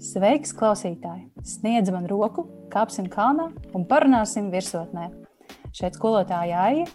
[0.00, 1.26] Sveiks, klausītāji!
[1.44, 5.10] Sniedz man roku, kāpsim kalnā un parunāsim virsotnē.
[5.76, 6.86] Šeit skolotāja Aija,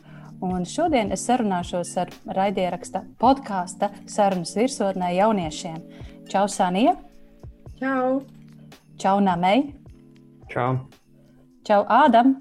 [0.41, 5.77] un šodien es sarunāšos ar raidieraksta podkāsta sarunas virsotnē jauniešiem.
[6.31, 6.95] Čau, Sanija!
[7.77, 8.23] Čau!
[8.97, 9.67] Čau, Namei!
[10.49, 10.71] Čau!
[11.61, 12.33] Čau, Ādam!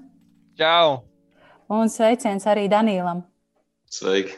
[0.57, 1.03] Čau!
[1.69, 3.21] Un sveiciens arī Danīlam!
[3.85, 4.33] Sveiki!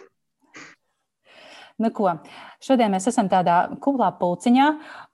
[1.80, 2.12] Nu, ko,
[2.64, 4.68] šodien mēs esam tādā kuplā pulciņā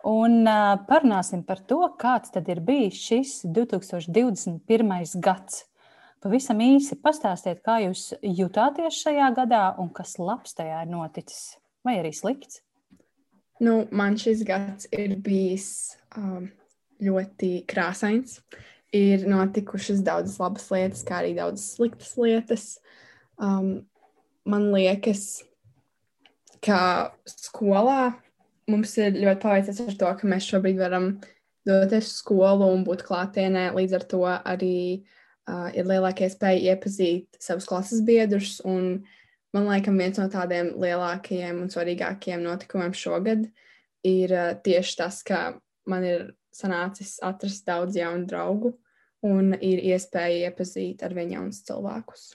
[0.09, 0.49] un
[0.89, 5.21] parunāsim par to, kāds tad ir bijis šis 2021.
[5.23, 5.63] gads.
[6.23, 11.97] Pavisam īsi pastāstiet, kā jūs jutāties šajā gadā un kas labs tajā ir noticis, vai
[11.99, 12.61] arī slikts.
[13.63, 15.67] Nu, man šis gads ir bijis
[16.17, 16.47] um,
[17.03, 18.39] ļoti krāsains.
[18.93, 22.65] Ir notikušas daudzas labas lietas, kā arī daudzas sliktas lietas.
[23.35, 23.83] Um,
[24.45, 25.43] man liekas,
[26.63, 26.79] ka
[27.27, 28.13] skolā
[28.71, 31.09] mums ir ļoti paveicies ar to, ka mēs šobrīd varam
[31.67, 33.69] doties uz skolu un būt klātienē.
[33.75, 38.59] Līdz ar to arī uh, ir lielāka iespēja iepazīt savus klases biedrus.
[38.63, 43.45] Man liekas, viens no tādiem lielākajiem un svarīgākajiem notikumiem šogad
[44.07, 45.43] ir uh, tieši tas, ka
[45.89, 48.75] man ir sanācis atrast daudz jaunu draugu
[49.23, 52.25] un ir iespēja iepazīt ar viņiem jaunus cilvēkus.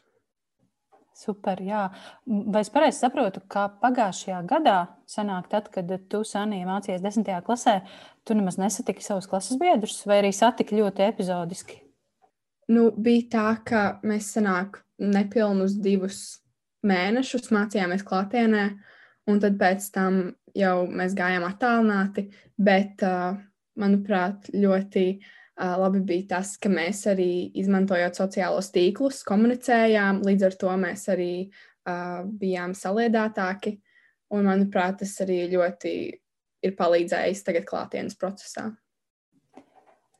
[1.18, 1.88] Super, jā.
[2.26, 4.76] Vai es pareizi saprotu, ka pagājušajā gadā,
[5.10, 7.74] sanāk, tad, kad tu Sanija mācījies desmitajā klasē,
[8.22, 11.80] tu nemaz nesatiki savus klases biedrus, vai arī satiki ļoti epizodiski?
[12.70, 16.20] Nu, bija tā, ka mēs sanāk nepilnus divus
[16.86, 18.68] mēnešus mācījāmies klātienē,
[19.26, 20.20] un tad pēc tam
[20.54, 22.28] jau mēs gājām attālināti,
[22.62, 23.02] bet,
[23.78, 30.56] manuprāt, ļoti uh, labi bija tas, ka mēs arī izmantojot sociālos tīklus, komunicējām, līdz ar
[30.60, 33.78] to mēs arī uh, bijām saliedētāki.
[34.34, 35.92] Un, manuprāt, tas arī ļoti
[36.68, 38.68] ir palīdzējis tagad klātienes procesā.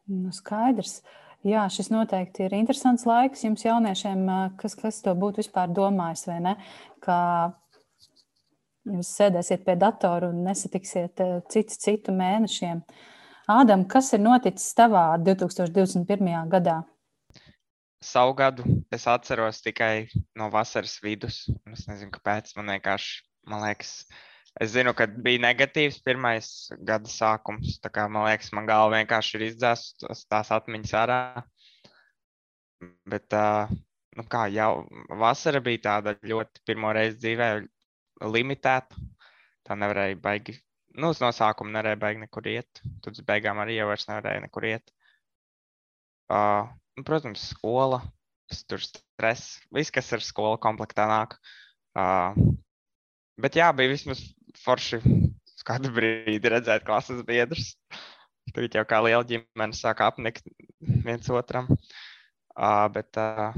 [0.08, 1.02] Nu, skaidrs.
[1.46, 4.24] Jā, šis noteikti ir interesants laiks jums, jauniešiem,
[4.58, 6.54] kas, kas to būtu vispār domājis, vai ne?
[7.04, 7.20] Kā
[8.88, 11.20] jūs sēdēsiet pie datora un nesatiksiet
[11.52, 12.80] citu, citu mēnešiem.
[12.80, 13.06] Uh,
[13.48, 16.26] Ādam, kas ir noticis tavā 2021.
[16.52, 16.82] gadā?
[18.04, 21.46] Savu gadu es atceros tikai no vasaras vidus.
[21.72, 22.52] Es nezinu, kāpēc.
[22.58, 23.14] Man vienkārši,
[23.48, 23.94] man liekas,
[24.60, 26.50] es zinu, ka bija negatīvs pirmais
[26.92, 27.78] gada sākums.
[27.80, 31.18] Tā kā man liekas, man galva vienkārši ir izdzēsta tās atmiņas ārā.
[33.08, 33.72] Bet, uh,
[34.20, 34.84] nu kā jau
[35.24, 37.52] vasara bija tāda ļoti pirmo reizi dzīvē
[38.28, 39.08] limitēta.
[39.64, 40.60] Tā nevarēja baigi
[40.98, 42.82] nu, uz nosākuma nevarēja beigt nekur iet.
[43.04, 44.92] Tad uz beigām arī jau nevarēja nekur iet.
[46.28, 48.02] Uh, nu, protams, skola,
[48.68, 51.38] tur stress, viss, kas ar skolu komplektā nāk.
[51.96, 52.36] Uh,
[53.40, 54.20] bet jā, bija vismaz
[54.60, 55.00] forši
[55.68, 57.74] kādu brīdi redzēt klases biedrus.
[58.54, 60.46] Tagad jau kā liela ģimene sāk apnikt
[60.80, 61.68] viens otram.
[62.58, 63.52] Uh, bet uh,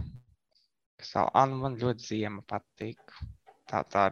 [1.01, 3.01] kas vēl, ah, nu, man ļoti ziema patīk.
[3.71, 4.09] Tā, tā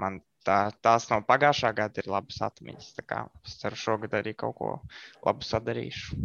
[0.00, 2.92] man tā, tās no pagājušā gada ir labas atmiņas.
[3.44, 4.74] Es ceru, šogad arī kaut ko
[5.24, 6.18] labu sadarīšu.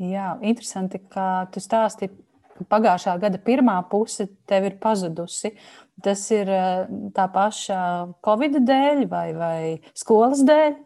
[0.00, 2.08] Jā, interesanti, ka tu stāsti,
[2.56, 5.52] ka pagājušā gada pirmā puse tev ir pazudusi.
[6.00, 7.80] Tas ir eh, tā paša
[8.24, 9.58] Covid dēļ vai, vai
[9.92, 10.78] skolas dēļ?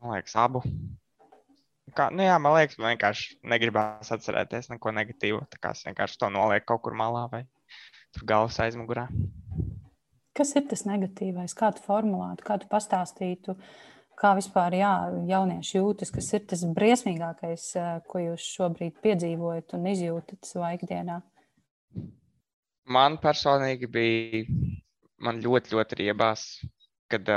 [0.00, 0.62] Man liekas, abu.
[1.96, 5.42] Kā, nu jā, man liekas, man vienkārši negribās atcerēties neko negatīvu.
[5.52, 7.44] Tā kā es vienkārši to nolieku kaut kur malā vai
[8.16, 9.06] tur galvas aizmugurē.
[10.36, 11.54] Kas ir tas negatīvais?
[11.56, 13.56] Kā tu formulētu, kā tu pastāstītu,
[14.20, 14.92] kā vispār jā,
[15.30, 21.22] jaunieši jūtas, kas ir tas briesmīgākais, eh, ko jūs šobrīd piedzīvojat un izjūtat savā ikdienā?
[22.86, 24.44] Man personīgi bija
[25.24, 26.44] man ļoti, ļoti riebās,
[27.10, 27.30] kad,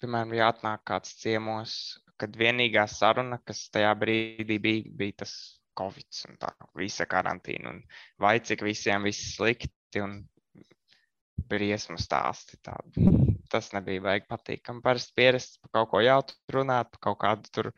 [0.00, 1.74] piemēram, bija atnāk kāds ciemos,
[2.20, 5.34] kad vienīgā saruna, kas tajā brīdī bija, bija tas
[5.78, 7.74] Covid un tā visa karantīna.
[7.74, 7.82] Un
[8.22, 10.20] vai cik visiem viss slikti un
[11.50, 12.58] briesmu stāsti.
[12.64, 13.06] Tādi.
[13.52, 14.82] Tas nebija vajag patīkami.
[14.84, 17.70] Parasti pierasts par kaut ko jautru runāt, par kaut kādu tur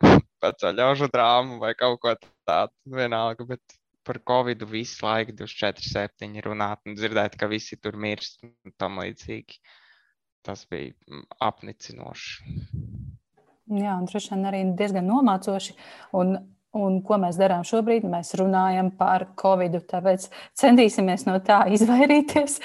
[0.42, 2.14] paceļošu drāmu vai kaut ko
[2.48, 7.98] tādu vienalga, bet par Covid visu laiku 24, 7 runāt un dzirdēt, ka visi tur
[8.00, 9.60] mirst un tam līdzīgi.
[10.46, 12.54] Tas bija apnicinoši.
[13.70, 15.76] Jā, un droši vien arī diezgan nomācoši.
[16.18, 16.32] Un
[16.78, 18.04] Un ko mēs darām šobrīd?
[18.06, 20.28] Mēs runājam par covid, tāpēc
[20.58, 22.60] centīsimies no tā izvairīties.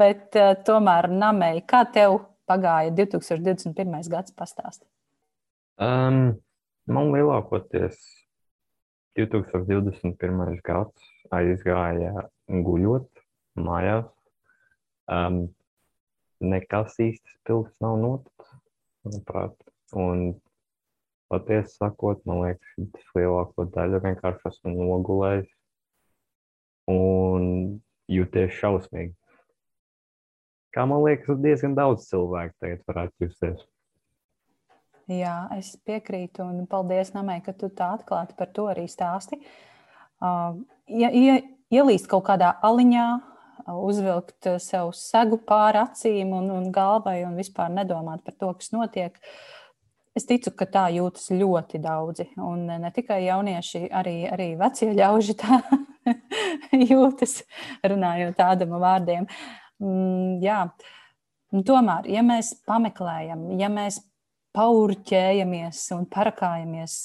[0.00, 4.00] Bet uh, tomēr, Namei, kā tev pagāja 2021.
[4.12, 4.88] gads pastāstīt?
[5.76, 6.38] Um,
[6.88, 7.98] man lielākoties
[9.18, 10.56] 2021.
[10.64, 13.10] gads aizgāja guļot
[13.60, 14.08] mājās.
[15.04, 15.50] Um,
[16.40, 18.56] nekas īsti spilgts nav noticis.
[19.04, 19.54] manuprāt.
[19.92, 20.32] Un
[21.34, 25.50] patiesi sakot, man liekas, lielāko daļu vienkārši esmu nogulējis
[26.90, 27.44] un
[28.10, 29.14] jūties šausmīgi.
[30.74, 33.62] Kā man liekas, diezgan daudz cilvēku tagad varētu justies.
[35.10, 39.36] Jā, es piekrītu, un paldies, Namai, ka tu tā atklāti par to arī stāsti.
[40.24, 40.56] Uh,
[40.88, 41.36] ja, ja
[41.74, 43.08] ielīst kaut kādā aliņā,
[43.64, 49.20] uzvilkt sev segu pāri acīm un, un galvai un vispār nedomāt par to, kas notiek.
[50.14, 52.28] Es ticu, ka tā jūtas ļoti daudzi.
[52.38, 55.58] Un ne tikai jaunieši, arī, arī vecie ļauži tā
[56.92, 57.40] jūtas,
[57.82, 59.26] runājot tādam vārdiem.
[59.82, 60.60] Mm, jā.
[61.54, 64.00] Tomēr, ja mēs pameklējam, ja mēs
[64.54, 66.96] paurķējamies un parakājamies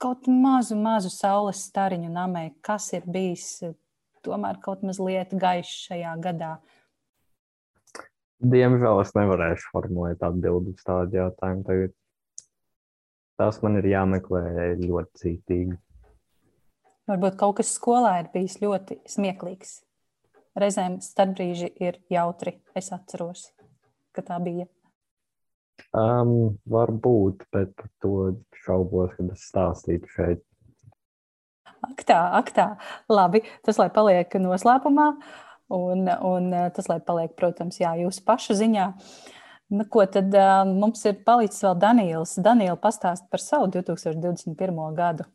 [0.00, 3.64] kaut mazu, mazu saules stariņu namai, kas ir bijis
[4.24, 6.56] tomēr kaut mazliet gaišs šajā gadā?
[8.44, 11.64] Diemžēl es nevarēšu formulēt atbildi uz tādu jautājumu.
[11.64, 11.94] Tagad.
[13.36, 14.44] Tas man ir jāmeklē
[14.80, 15.76] ļoti cītīgi.
[17.06, 19.76] Varbūt kaut kas skolā ir bijis ļoti smieklīgs.
[20.56, 22.56] Reizēm starpbrīži ir jautri.
[22.74, 23.50] Es atceros,
[24.16, 24.66] ka tā bija.
[25.92, 28.14] Um, varbūt, bet par to
[28.64, 30.42] šaubos, kad es stāstītu šeit.
[31.84, 32.66] Ak, tā, ak, tā.
[33.12, 35.10] Labi, tas lai paliek noslēpumā,
[35.76, 38.88] un, un tas lai paliek, protams, jā, jūsu pašu ziņā.
[39.68, 42.36] Nu, ko tad uh, mums ir palicis vēl Daniels?
[42.38, 44.78] Daniela pastāst par savu 2021.
[44.94, 45.26] gadu.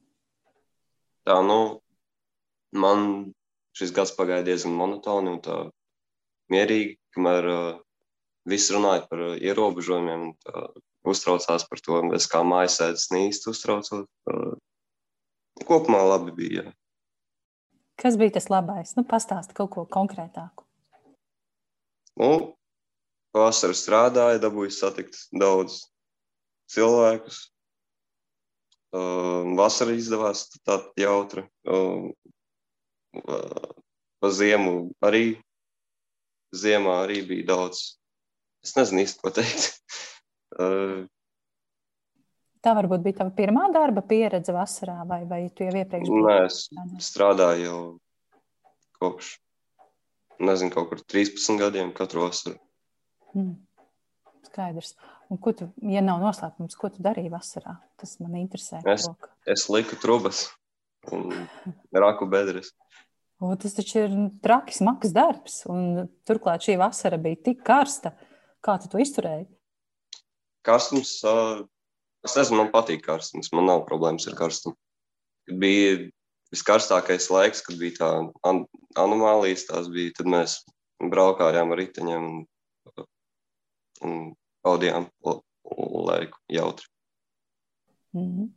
[1.27, 1.81] Tā, nu,
[2.71, 3.33] man
[3.77, 5.57] šis gads pagāja diezgan monotoni un tā
[6.51, 7.81] mierīgi, kamēr uh,
[8.47, 10.63] visi runāja par ierobežojumiem un tā,
[11.11, 11.99] uztraucās par to.
[12.15, 14.07] Es kā mājasēdis īsti uztraucos.
[14.31, 14.55] Uh,
[15.67, 16.63] kopumā labi bija.
[16.63, 16.73] Jā.
[18.01, 18.95] Kas bija tas labais?
[18.97, 20.65] Nu, pastāsti kaut ko konkrētāku.
[22.17, 22.31] Nu,
[23.35, 25.85] Vasarā strādāja, dabūju satikt daudz
[26.71, 27.45] cilvēkus.
[28.91, 31.45] Uh, vasarā izdevās tā jautri.
[31.63, 32.11] Uh,
[33.23, 33.71] uh,
[34.19, 35.39] pa ziemu arī.
[36.51, 37.85] Ziemā arī bija daudz.
[38.65, 39.71] Es nezinu īsti, ko teikt.
[40.59, 41.07] uh,
[42.61, 46.25] Tā varbūt bija tava pirmā darba pieredze vasarā, vai, vai tu jau iepriekš biji?
[46.27, 47.79] Nē, es strādāju jau
[49.01, 49.31] kopš,
[50.45, 52.59] nezinu, kaut kur 13 gadiem katru vasaru.
[53.37, 53.55] Mm.
[54.47, 54.95] Skaidrs.
[55.31, 57.77] Un ko tu, ja nav noslēpums, ko tu darīji vasarā?
[58.01, 58.81] Tas man interesē.
[58.89, 59.29] Es, lok.
[59.47, 60.47] es liku trubas
[61.13, 61.29] un
[61.95, 62.73] raku bedres.
[63.41, 68.11] O, tas taču ir traki smags darbs, un turklāt šī vasara bija tik karsta.
[68.61, 69.47] Kā tu to izturēji?
[70.67, 71.63] Karstums uh,
[72.21, 73.49] Es nezinu, man patīk karstums.
[73.55, 74.77] Man nav problēmas ar karstumu.
[75.49, 75.93] Kad bija
[76.53, 78.09] viskarstākais laiks, kad bija tā
[78.47, 78.65] an
[78.99, 80.59] anomālijas, tās bija, tad mēs
[81.01, 82.43] braukājām ar riteņiem un,
[84.05, 84.33] un
[84.65, 85.07] pavadījām
[86.07, 86.85] laiku jautri.
[88.13, 88.49] Mm -hmm.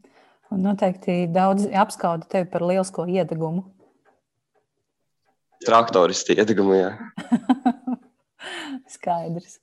[0.50, 3.64] Un noteikti daudz apskauda tevi par lielisko iedegumu.
[5.67, 6.91] Traktoristi iedegumu, jā.
[8.94, 9.61] Skaidrs.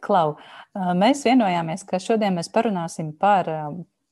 [0.00, 0.36] Klau,
[0.74, 3.48] mēs vienojāmies, ka šodien mēs parunāsim par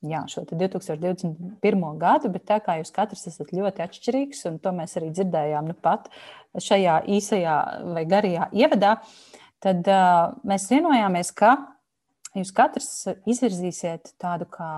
[0.05, 1.87] jā, šo 2021.
[2.01, 5.75] gadu, bet tā kā jūs katrs esat ļoti atšķirīgs, un to mēs arī dzirdējām nu
[5.75, 6.11] pat
[6.59, 7.57] šajā īsajā
[7.95, 8.97] vai garajā ievadā,
[9.65, 11.57] tad uh, mēs vienojāmies, ka
[12.37, 12.91] jūs katrs
[13.29, 14.71] izvirzīsiet tādu kā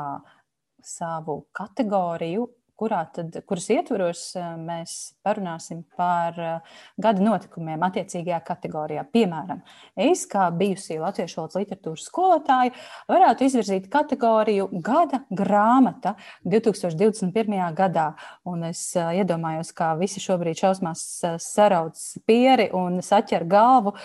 [0.85, 2.47] savu kategoriju
[2.79, 4.95] kurā tad, kuras ietvaros eh, mēs
[5.27, 9.05] parunāsim par eh, gada notikumiem attiecīgajā kategorijā.
[9.15, 9.63] Piemēram,
[9.99, 12.75] es, kā bijusī latviešu valodas literatūras skolotāja,
[13.11, 16.15] varētu izvirzīt kategoriju gada grāmata
[16.47, 17.57] 2021.
[17.79, 18.11] gadā.
[18.49, 21.07] Un es eh, iedomājos, kā visi šobrīd šausmās
[21.43, 23.97] sarauc pieri un saķer galvu.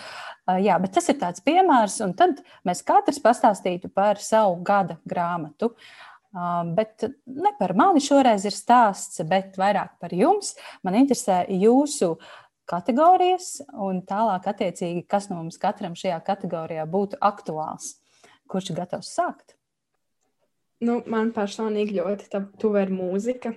[0.60, 5.70] Jā, bet tas ir tāds piemērs, un tad mēs katrs pastāstītu par savu gada grāmatu.
[5.70, 10.54] Uh, Bet ne par mani šoreiz ir stāsts, bet vairāk par jums.
[10.82, 12.16] Man interesē jūsu
[12.66, 18.00] kategorijas un tālāk, attiecīgi, kas no mums katram šajā kategorijā būtu aktuāls.
[18.50, 19.54] Kurš ir gatavs sākt?
[20.84, 23.54] Nu, man personīgi ļoti tuva ir mūzika.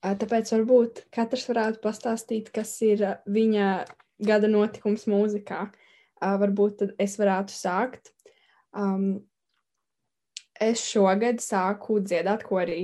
[0.00, 3.72] Tāpēc varbūt katrs varētu pastāstīt, kas ir viņa
[4.28, 5.66] gada notikums mūzikā.
[6.20, 8.12] Varbūt es varētu sākt.
[8.76, 9.24] Um,
[10.60, 12.80] es šogad sāku dziedāt korī,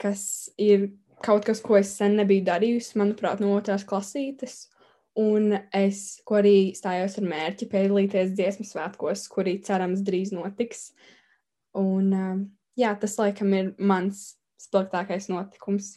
[0.00, 0.22] kas
[0.60, 4.68] ir kaut kas, ko es sen nebiju darījusi, manuprāt, no otrās klasītes.
[5.20, 10.92] Un es arī stājos ar mērķi piedalīties dziesmu svētkos, kuri cerams drīz notiks.
[11.76, 12.14] Un,
[12.78, 15.96] jā, tas laikam ir mans spilgtākais notikums.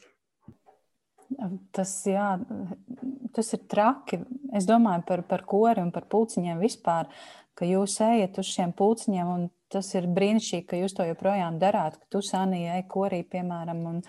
[1.74, 2.36] Tas, jā,
[3.34, 4.20] tas ir traki.
[4.58, 7.10] Es domāju par, par kori un par pulciņiem vispār,
[7.58, 12.00] ka jūs ejat uz šiem pulciņiem un tas ir brīnišķīgi, ka jūs to joprojām darāt,
[12.00, 14.02] ka tu sanījai korī, piemēram, un,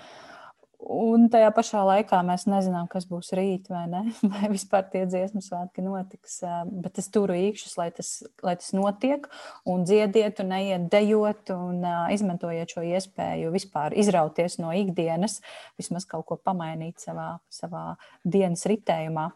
[0.84, 4.02] Un tajā pašā laikā mēs nezinām, kas būs rīt, vai, ne?
[4.32, 6.40] vai vispār tie dziesmu svētki notiks.
[6.84, 8.10] Bet es turu īkšķus, lai tas,
[8.44, 9.24] lai tas notiek,
[9.70, 11.80] un dziediet, un neiet dejot, un
[12.12, 15.40] izmantojiet šo iespēju vispār izrauties no ikdienas,
[15.80, 17.94] vismaz kaut ko pamainīt savā, savā
[18.24, 19.30] dienas ritējumā.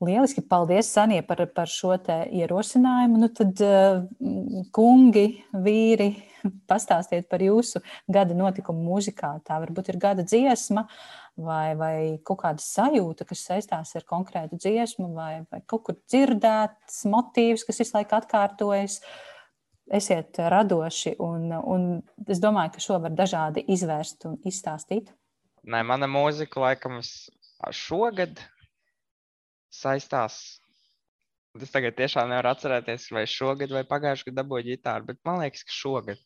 [0.00, 3.18] Lieliski, paldies, Sanija, par, par šo ierosinājumu.
[3.20, 3.60] Nu, tad,
[4.72, 6.06] kungi, vīri,
[6.70, 9.34] pastāstiet par jūsu gada notikumu mūzikā.
[9.44, 10.86] Tā varbūt ir gada dziesma
[11.36, 17.02] vai, vai kaut kāda sajūta, kas saistās ar konkrētu dziesmu, vai, vai kaut kur dzirdēts
[17.10, 19.02] motīvs, kas visu laiku atkārtojas.
[19.90, 21.84] Esiet radoši, un, un
[22.30, 25.10] es domāju, ka šo var dažādi izvērst un izstāstīt.
[25.66, 27.00] Nē, mana mūzika laikam
[27.74, 28.38] šogad
[29.70, 30.58] saistās
[31.58, 35.64] Es tagad tiešām nevaru atcerēties, vai šogad vai pagājušajā gadā dabūju ģitāru, bet man liekas,
[35.66, 36.20] ka šogad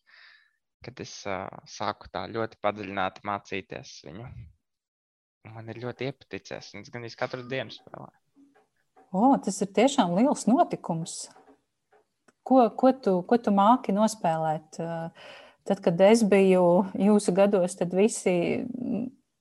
[0.84, 4.26] kad es uh, sāku tā ļoti padziļināti mācīties viņu.
[5.54, 8.20] Man ir ļoti iepaticies, es gan īsti katru dienu spēlēju.
[9.14, 11.18] O, tas ir tiešām liels notikums.
[12.44, 14.80] Ko, ko, tu, ko tu māki nospēlēt?
[15.64, 16.64] Tad, kad es biju
[17.00, 18.34] jūsu gados, tad visi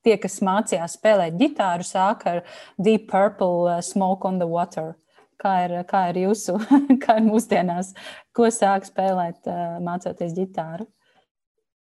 [0.06, 2.44] tie, kas mācījās spēlēt ģitāru, sāka ar
[2.78, 4.94] Deep Purple Smoke on the Water.
[5.42, 6.56] Kā ir, kā ir jūsu,
[7.04, 7.92] kā ir mūsdienās,
[8.36, 9.50] ko sāk spēlēt,
[9.84, 10.88] mācoties ģitāru?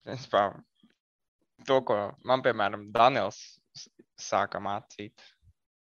[0.05, 0.47] Principā,
[1.67, 3.39] to, ko man, piemēram, Daniels
[4.21, 5.13] sāka mācīt.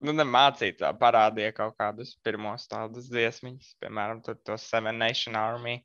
[0.05, 5.81] Nu, nemācīt, parādīja kaut kādus pirmos tādus dziesmiņus, piemēram, to Seven Nation Army.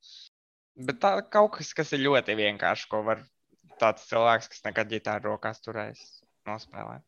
[0.75, 3.25] Bet tā kaut kas, kas ir ļoti vienkārši, ko var
[3.81, 6.05] tāds cilvēks, kas nekad ģitāru rokās turējis,
[6.49, 7.05] nospēlēt.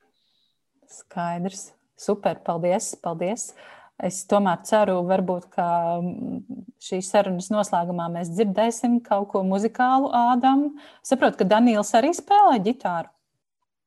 [0.91, 1.71] Skaidrs.
[1.97, 3.51] Super, paldies, paldies.
[3.97, 5.67] Es tomēr ceru, varbūt, ka
[6.03, 10.67] mm, šīs sarunas noslēgumā mēs dzirdēsim kaut ko muzikālu ādam.
[11.07, 13.09] Saprotu, ka Daniels arī spēlē ģitāru.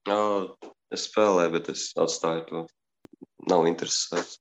[0.09, 0.23] Jā,
[0.95, 2.63] es spēlēju, bet es atstāju to.
[3.49, 4.39] Nav interesēts.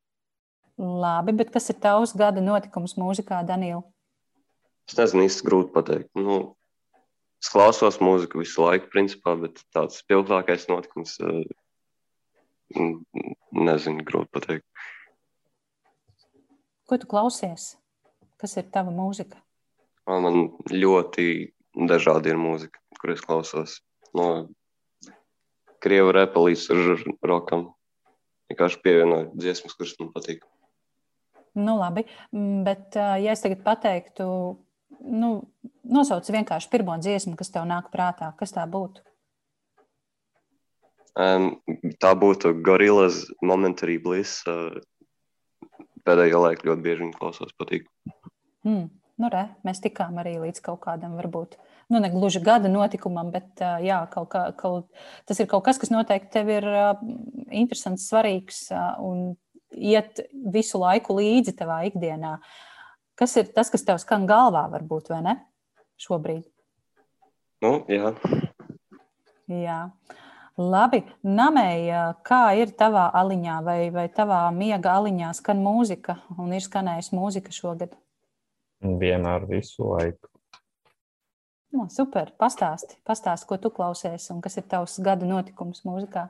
[0.79, 3.83] Labi, bet kas ir tavs gada notikums mūzikā, Daniela?
[4.88, 6.09] Es nezinu īsti grūti pateikt.
[6.17, 6.38] Nu,
[7.42, 11.45] es klausos mūziku visu laiku, principā, bet tāds spilgtākais notikums, eh,
[13.52, 14.66] nezinu, grūti pateikt.
[16.88, 17.76] Ko tu klausies?
[18.40, 19.40] Kas ir tava mūzika?
[20.09, 23.80] Man ļoti dažādi ir mūzika, kur es klausos.
[24.16, 24.49] No
[25.85, 27.73] krievu repa līdz rokam.
[28.49, 30.47] Vienkārši pievienoju dziesmas, kuras man patīk.
[31.59, 34.28] Nu, labi, mm, bet ja es tagad pateiktu,
[35.00, 35.33] nu,
[35.85, 39.04] nosauc vienkārši pirmo dziesmu, kas tev nāk prātā, kas tā būtu?
[41.18, 41.57] Um,
[41.99, 44.45] tā būtu Gorillas Momentary Bliss.
[44.47, 44.78] Uh,
[46.07, 47.88] pēdējo laiku ļoti bieži viņu klausos, patīk.
[48.66, 48.88] Mm.
[49.18, 51.57] Nu, re, mēs tikām arī līdz kaut kādam, varbūt,
[51.90, 54.87] nu, ne gluži gada notikumam, bet jā, kaut kā, kaut,
[55.26, 56.66] tas ir kaut kas, kas noteikti tev ir
[57.50, 58.68] interesants, svarīgs
[59.02, 59.33] un
[59.75, 60.23] iet
[60.54, 62.37] visu laiku līdzi tavā ikdienā.
[63.19, 65.35] Kas ir tas, kas tev skan galvā, varbūt, vai ne?
[65.99, 66.45] Šobrīd.
[67.65, 68.13] Nu, jā.
[69.51, 69.79] jā.
[70.59, 76.63] Labi, Namēja, kā ir tavā aliņā vai, vai tavā miega aliņā skan mūzika un ir
[76.63, 77.99] skanējusi mūzika šogad?
[78.83, 80.31] Vienmēr visu laiku.
[81.75, 86.29] No, super, pastāsti, pastāsti, ko tu klausies un kas ir tavs gada notikums mūzikā?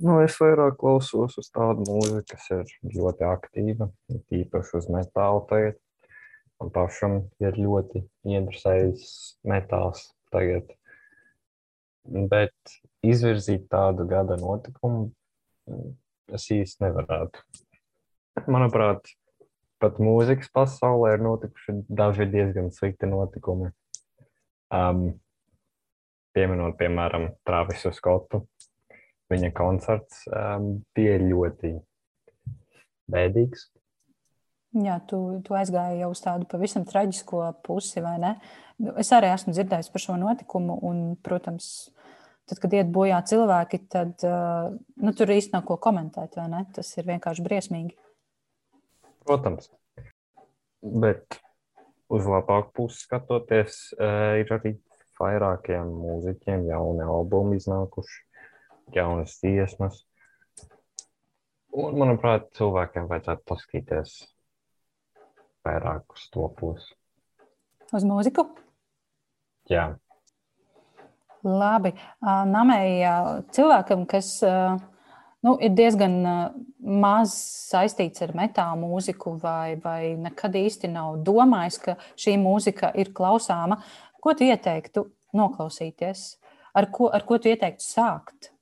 [0.00, 3.90] Nu, es vairāk klausos uz tādu mūziku, kas ir ļoti aktīva,
[4.40, 5.80] īpaši uz metālu tagad.
[6.60, 9.06] Man pašam ir ļoti interesējis
[9.48, 10.68] metāls tagad.
[12.04, 12.74] Bet
[13.06, 15.08] izvirzīt tādu gada notikumu,
[16.36, 17.40] es īsti nevarētu.
[18.50, 19.08] Manuprāt,
[19.80, 23.72] pat mūzikas pasaulē ir notikuši daži diezgan slikti notikumi.
[24.70, 25.06] Um,
[26.36, 28.44] pieminot, piemēram, Travisu Skotu.
[29.32, 31.72] Viņa koncerts um, bija ļoti
[33.10, 33.68] bēdīgs.
[34.70, 38.36] Jā, tu, tu aizgāji jau uz tādu pavisam traģisko pusi, vai ne?
[39.02, 41.88] Es arī esmu dzirdējis par šo notikumu, un, protams,
[42.46, 46.38] tad, kad iet bojā cilvēki, tad nu, tur īsti nav ko komentēt.
[46.76, 47.98] Tas ir vienkārši briesmīgi.
[49.26, 49.72] Protams.
[50.80, 51.40] Bet
[52.06, 54.76] uz labāku pusi skatoties, ir arī
[55.18, 58.22] vairākiem mūziķiem jauni albumi iznākuši,
[58.94, 60.04] jaunas dziesmas.
[61.74, 64.20] Un, manuprāt, cilvēkiem vajadzētu paskatīties
[65.66, 66.94] vairāk uz to pusi.
[67.96, 68.46] Uz mūziku?
[69.70, 69.90] Jā.
[71.46, 71.92] Labi.
[72.22, 73.10] Namēji
[73.54, 76.18] cilvēkam, kas nu, ir diezgan
[77.00, 77.34] maz
[77.70, 83.80] saistīts ar metālu mūziku, vai, vai nekad īsti nav domājis, ka šī mūzika ir klausāma.
[84.20, 86.26] Ko tu ieteiktu noklausīties?
[86.76, 88.52] Ar ko, ar ko tu ieteiktu sākt?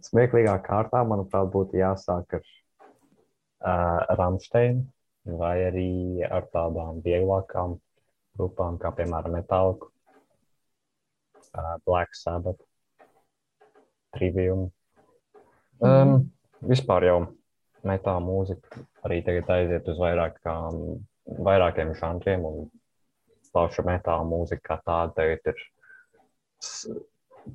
[0.00, 4.86] Smieklīgā kārtā, manuprāt, būtu jāsāk ar uh, Rāmsteinu
[5.38, 5.90] vai arī
[6.26, 7.76] ar tādām vieglākām
[8.38, 9.90] grupām, kā piemēram Metallica,
[11.86, 12.62] Black Sabbath,
[14.14, 14.68] Trivium.
[15.80, 16.30] Um,
[16.66, 17.18] vispār jau
[17.86, 20.80] metāla mūzika arī tagad aiziet uz vairākām,
[21.46, 22.68] vairākiem žanriem, un
[23.54, 25.62] plaša metāla mūzika kā tāda tagad ir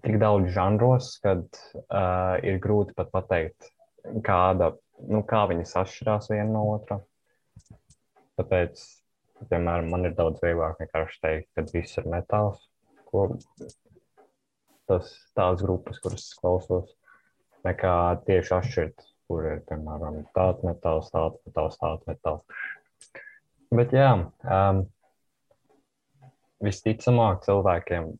[0.02, 3.70] tik daudz žanros, kad uh, ir grūti pat pateikt,
[4.26, 4.74] kāda,
[5.10, 7.00] nu, kā viņas atšķirās viena no otra.
[8.40, 8.82] Tāpēc,
[9.50, 12.62] piemēram, man ir daudz vieglāk vienkārši teikt, ka viss ir metāls,
[13.10, 13.28] ko
[14.90, 16.92] tas tās grupas, kuras klausos
[17.66, 17.94] nekā
[18.28, 23.24] tieši atšķirt, kur ir, piemēram, tāds metāls, tāds metāls, tāds metāls.
[23.76, 24.12] Bet jā,
[24.46, 24.84] um,
[26.64, 28.12] visticamāk cilvēkiem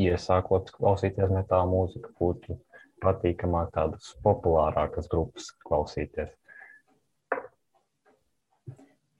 [0.00, 2.56] iesākot klausīties metāla mūziku, būtu
[3.02, 6.32] patīkamāk tādas populārākas grupas klausīties.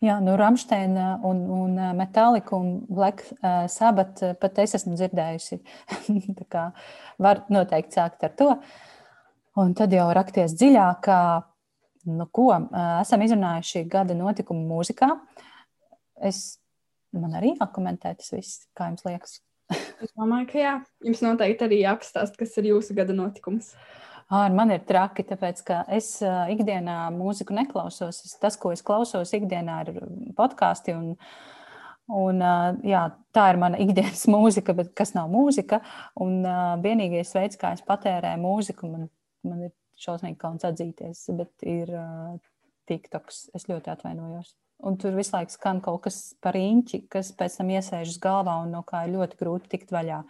[0.04, 3.24] Jā, nu, Rāmsteina un, un Metālika un Black
[3.72, 5.58] Sabbath pat es esmu dzirdējusi.
[6.38, 6.68] Tā kā
[7.18, 8.52] var noteikti sākt ar to.
[8.54, 8.86] Uh,
[9.58, 11.08] Un tad jau rakties dziļāk,
[12.12, 12.46] nu, ko
[13.02, 15.08] esam izrunājuši gada notikumu mūzikā.
[16.28, 16.60] Es,
[17.16, 19.40] man arī jākomentē tas viss, kā jums liekas.
[19.74, 20.74] es domāju, ka jā,
[21.08, 23.72] jums noteikti arī jāpastāst, kas ir jūsu gada notikums.
[24.28, 28.22] Ar man ir traki, tāpēc ka es ikdienā mūziku neklausos.
[28.26, 30.02] Es, tas, ko es klausos ikdienā, ir
[30.36, 30.92] podkāsti.
[30.92, 31.14] Un,
[32.12, 32.42] un,
[32.84, 35.80] jā, tā ir mana ikdienas mūzika, bet kas nav mūzika.
[36.20, 36.42] Un
[36.84, 39.08] vienīgais veids, kā es patērēju mūziku, man
[39.46, 41.92] man ir šausmīgi kauns atzīties, bet ir
[42.88, 43.48] TikToks.
[43.58, 44.54] Es ļoti atvainojos.
[44.86, 48.70] Un tur visu laiku skan kaut kas par īņķi, kas pēc tam iesēžas galvā un
[48.76, 50.20] no kā ir ļoti grūti tikt vaļā.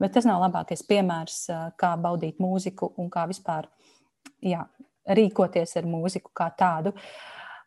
[0.00, 1.42] Bet tas nav labākais piemērs,
[1.76, 3.68] kā baudīt mūziku un kā vispār
[4.40, 4.64] jā,
[5.04, 6.94] rīkoties ar mūziku kā tādu.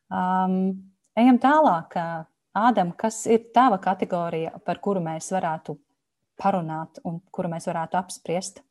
[0.09, 0.73] Um,
[1.17, 1.99] ejam tālāk.
[2.53, 5.73] Ādam, kas ir tava kategorija, par kuru mēs varētu
[6.37, 8.61] parunāt un kuru mēs varētu apspriest?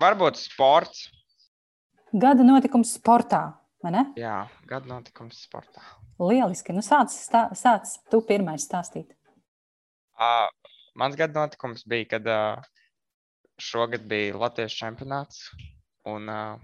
[0.00, 1.08] Varbūt sports.
[2.16, 3.42] Gada notikums sportā?
[4.16, 5.84] Jā, gada notikums sportā.
[6.20, 6.74] Lieliski.
[6.76, 9.14] Nu, sāc, stā, sāc tu pirmais stāstīt.
[10.20, 10.48] Uh,
[11.00, 12.68] mans gada notikums bija, kad uh,
[13.60, 15.46] šogad bija Latvijas čempionāts,
[16.08, 16.60] un uh,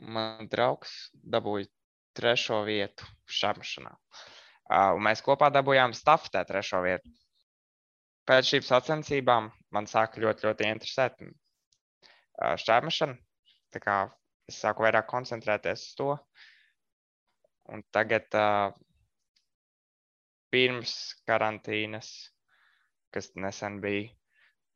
[0.00, 1.68] man draugs dabūja
[2.16, 3.92] trešo vietu šāpšanā.
[3.92, 7.12] Uh, mēs kopā dabūjām stafetē trešo vietu.
[8.26, 11.20] Pēc šīm sacensībām man sāka ļoti, ļoti interesēt.
[13.76, 13.96] Tā kā
[14.50, 16.08] es sāku vairāk koncentrēties uz to.
[17.74, 18.74] Un tagad, uh,
[20.52, 20.92] pirms
[21.26, 22.10] karantīnas,
[23.14, 24.10] kas nesen bija,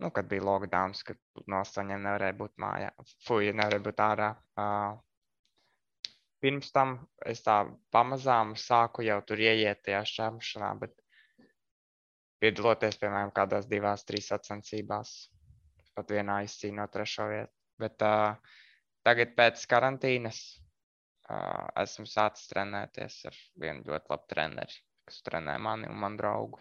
[0.03, 2.91] nu, kad bija lockdown, kad no astoņiem nevarēja būt mājā,
[3.27, 4.31] fuj, nevarēja būt ārā.
[4.59, 4.99] Uh,
[6.41, 6.97] pirms tam
[7.29, 7.63] es tā
[7.95, 10.97] pamazām sāku jau tur ieiet tajā šķērmšanā, bet
[12.41, 15.15] piedaloties, piemēram, kādās divās, trīs sacensībās
[15.95, 17.53] pat vienā izcīnot trešo vietu.
[17.81, 18.37] Bet uh,
[19.07, 20.41] tagad pēc karantīnas
[21.83, 26.61] esmu sācis trenēties ar vienu ļoti labu treneri, kas trenē mani un manu draugu.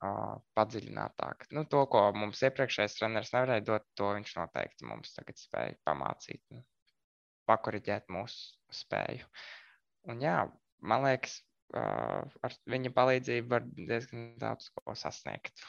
[0.00, 1.42] Uh, padziļinātāk.
[1.52, 6.40] Nu, to, ko mums iepriekšējais treneris nevarēja dot, to viņš noteikti mums tagad spēja pamācīt,
[6.54, 6.62] un
[7.50, 9.28] pakoriģēt mūsu spēju.
[10.08, 10.38] Un, jā,
[10.80, 11.34] man liekas,
[11.76, 15.60] uh, ar viņa palīdzību var diezgan daudz ko sasniegt.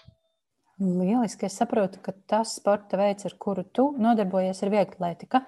[0.80, 1.50] Lieliski.
[1.50, 5.44] Es saprotu, ka tas sporta veids, ar kuru tu nodarbojies, ir vieglatlētika.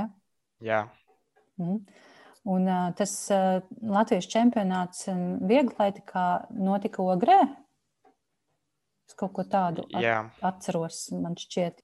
[0.00, 0.08] Ja?
[0.64, 0.80] Jā.
[1.60, 1.80] Mm.
[2.50, 7.40] Un uh, tas uh, Latvijas čempionāts vieglatlētikā notika Ogrē.
[9.10, 11.82] Es kaut ko tādu at atceros, man šķiet.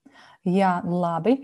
[0.49, 1.41] Jā, labi.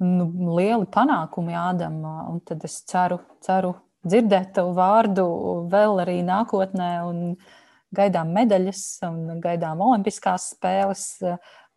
[0.00, 5.26] Nu, lieli panākumi Ādam, un tad es ceru, ceru dzirdēt tavu vārdu
[5.70, 6.92] vēl arī nākotnē.
[7.06, 7.24] Un,
[7.94, 11.04] gaidām medaļas un gaidām olimpiskās spēles.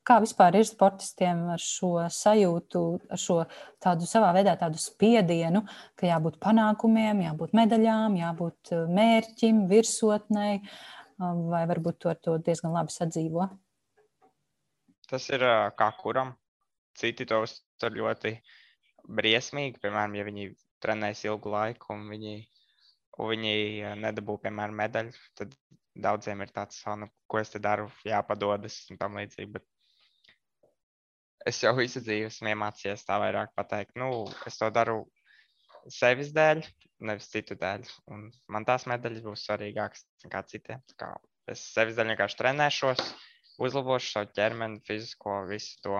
[0.03, 2.79] Kā vispār ir sportistiem ar šo sajūtu,
[3.15, 3.37] ar šo
[3.83, 5.61] tādu savā veidā tādu spiedienu,
[5.95, 10.57] ka jābūt panākumiem, jābūt medaļām, jābūt mērķim, virsotnei,
[11.17, 13.47] vai varbūt to, to diezgan labi sadzīvo?
[15.07, 15.45] Tas ir
[15.79, 16.35] kā kuram.
[16.99, 18.35] Citi to uztver ļoti
[19.07, 20.51] briesmīgi, piemēram, ja viņi
[20.83, 22.35] trenējas ilgu laiku un viņi,
[23.17, 23.53] un viņi
[24.03, 25.55] nedabū, piemēram, medaļu, tad
[25.95, 29.49] daudziem ir tāds, nu, ko es te daru, jāpadodas un tam līdzīgi.
[29.55, 29.65] Bet
[31.49, 33.93] es jau visu dzīvi esmu iemācījies tā vairāk pateikt.
[33.99, 35.03] Nu, es to daru
[35.91, 36.63] sevis dēļ,
[37.09, 37.85] nevis citu dēļ.
[38.13, 40.83] Un man tās medaļas būs svarīgākas nekā citiem.
[40.99, 41.13] Kā
[41.51, 43.03] es sevis dēļ vienkārši trenēšos,
[43.63, 45.99] uzlabošu savu ķermeni, fizisko, visu to.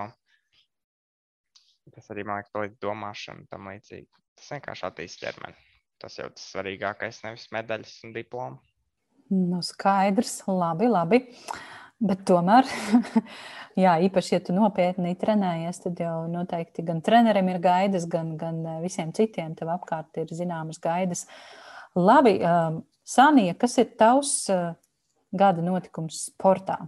[1.92, 4.08] Tas arī man liekas, palīdz domāšanu tam līdzīgi.
[4.40, 5.66] Tas vienkārši attīst ķermeni.
[6.00, 8.62] Tas jau tas svarīgākais, nevis medaļas un diplomu.
[9.32, 11.20] Nu, skaidrs, labi, labi.
[12.02, 12.66] Bet tomēr,
[13.84, 18.58] jā, īpaši, ja tu nopietni trenējies, tad jau noteikti gan trenerim ir gaidas, gan, gan
[18.66, 21.24] eh, visiem citiem tev apkārt ir zināmas gaidas.
[21.94, 24.72] Labi, um, Sanija, kas ir tavs uh,
[25.30, 26.80] gada notikums sportā?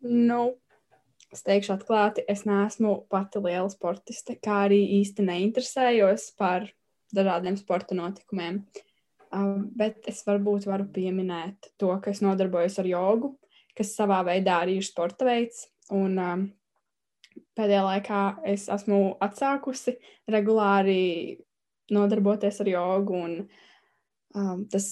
[0.00, 0.54] Nu,
[1.34, 6.70] es teikšu atklāti, es neesmu pati liela sportiste, kā arī īsti neinteresējos par
[7.12, 8.62] dažādiem sporta notikumiem.
[8.62, 8.88] Uh,
[9.32, 13.30] Um, bet es varbūt varu pieminēt to, ka es nodarbojos ar jogu,
[13.72, 15.70] kas savā veidā arī ir sporta veids.
[15.92, 16.42] Un, um,
[17.56, 18.20] pēdējā laikā
[18.52, 19.96] es esmu atsākusi
[20.32, 21.38] regulāri
[21.92, 23.38] nodarboties ar jogu, un
[24.36, 24.88] um, tas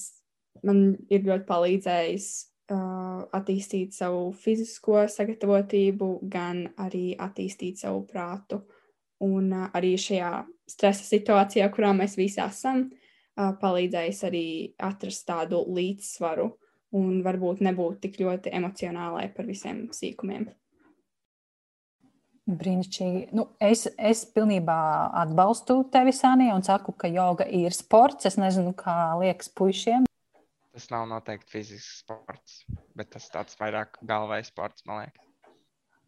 [0.65, 2.29] man ir ļoti palīdzējis
[2.73, 8.63] uh, attīstīt savu fizisko sagatavotību, gan arī attīstīt savu prātu.
[9.25, 10.33] Un uh, arī šajā
[10.71, 12.87] stresa situācijā, kurā mēs visi esam,
[13.37, 14.47] palīdzējis arī
[14.83, 16.49] atrast tādu līdzsvaru
[16.99, 20.49] un varbūt nebūt tik ļoti emocionālai par visiem sīkumiem.
[22.51, 23.29] Brīnišķīgi.
[23.37, 24.77] Nu, es, es pilnībā
[25.23, 28.27] atbalstu tevi, Sānija, un saku, ka joga ir sports.
[28.27, 30.09] Es nezinu, kā liekas puišiem.
[30.75, 32.65] Tas nav noteikti fizisks sports,
[32.99, 35.30] bet tas tāds vairāk galvais sports, man liekas.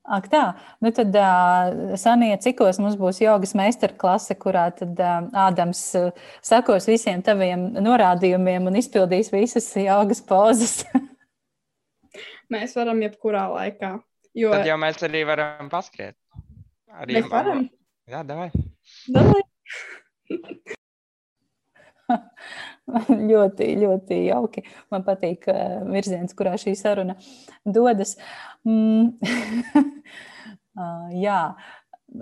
[0.02, 0.58] Ak, tā.
[0.82, 6.08] Nu, tad, uh, Sanija, cikos mums būs jogas meistarklase, kurā tad uh, Ādams uh,
[6.42, 10.80] sekos visiem taviem norādījumiem un izpildīs visas jogas pozas.
[12.52, 13.94] mēs varam jebkurā laikā.
[14.34, 14.50] Jo...
[14.56, 16.18] Tad jau mēs arī varam paskriet.
[16.98, 17.68] Arī mēs varam.
[18.10, 18.50] Jā, davai.
[19.06, 19.42] davai.
[23.32, 24.64] ļoti, ļoti jauki.
[24.92, 25.48] Man patīk
[25.90, 27.16] virziens, kurā šī saruna
[27.64, 28.16] dodas.
[28.68, 29.14] Mm.
[30.76, 31.44] uh, jā.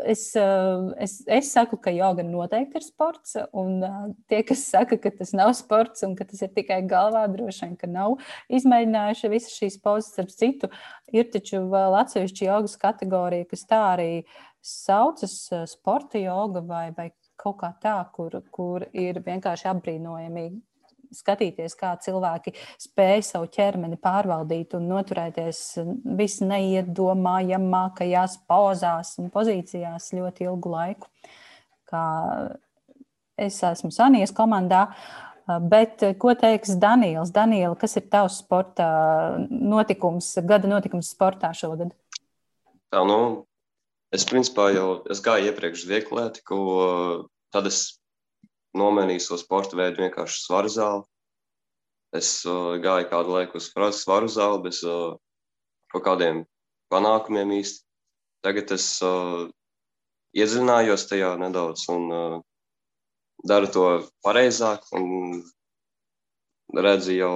[0.06, 4.94] Es, uh, es, es saku, ka joga noteikti ir sports, un uh, tie, kas saka,
[5.02, 8.14] ka tas nav sports un ka tas ir tikai galvā, droši vien, ka nav
[8.54, 10.14] izmēģinājuši visas šīs pozas.
[10.22, 10.70] Ar citu,
[11.10, 14.12] ir taču vēl atsevišķa jogas kategorija, kas tā arī
[14.62, 15.34] saucas
[15.72, 20.50] sporta joga vai, vai kaut kā tā, kur, kur ir vienkārši apbrīnojami
[21.14, 25.60] skatīties, kā cilvēki spēj savu ķermeni pārvaldīt un noturēties
[26.20, 31.06] visneiedomājamākajās pozās un pozīcijās ļoti ilgu laiku.
[31.90, 32.04] Kā
[33.40, 34.82] es esmu Sanijas komandā,
[35.72, 37.30] bet ko teiks Daniels?
[37.34, 38.86] Daniela, kas ir tavs sporta
[39.50, 41.90] notikums, gada notikums sportā šogad?
[42.90, 43.16] Tā, nu,
[44.16, 46.56] Es principā jau es gāju iepriekš uz vieglētiku,
[47.54, 48.00] tad es
[48.74, 51.04] nomainīju savu sporta veidu vienkārši svaru zāli.
[52.18, 53.70] Es uh, gāju kādu laiku uz
[54.00, 55.14] svaru zāli bez uh,
[55.94, 56.42] kaut kādiem
[56.90, 57.84] panākumiem īsti.
[58.42, 59.46] Tagad es uh,
[60.34, 62.36] iedziļinājos tajā nedaudz un uh,
[63.46, 63.84] daru to
[64.26, 65.44] pareizāk un
[66.74, 67.34] redzu jau,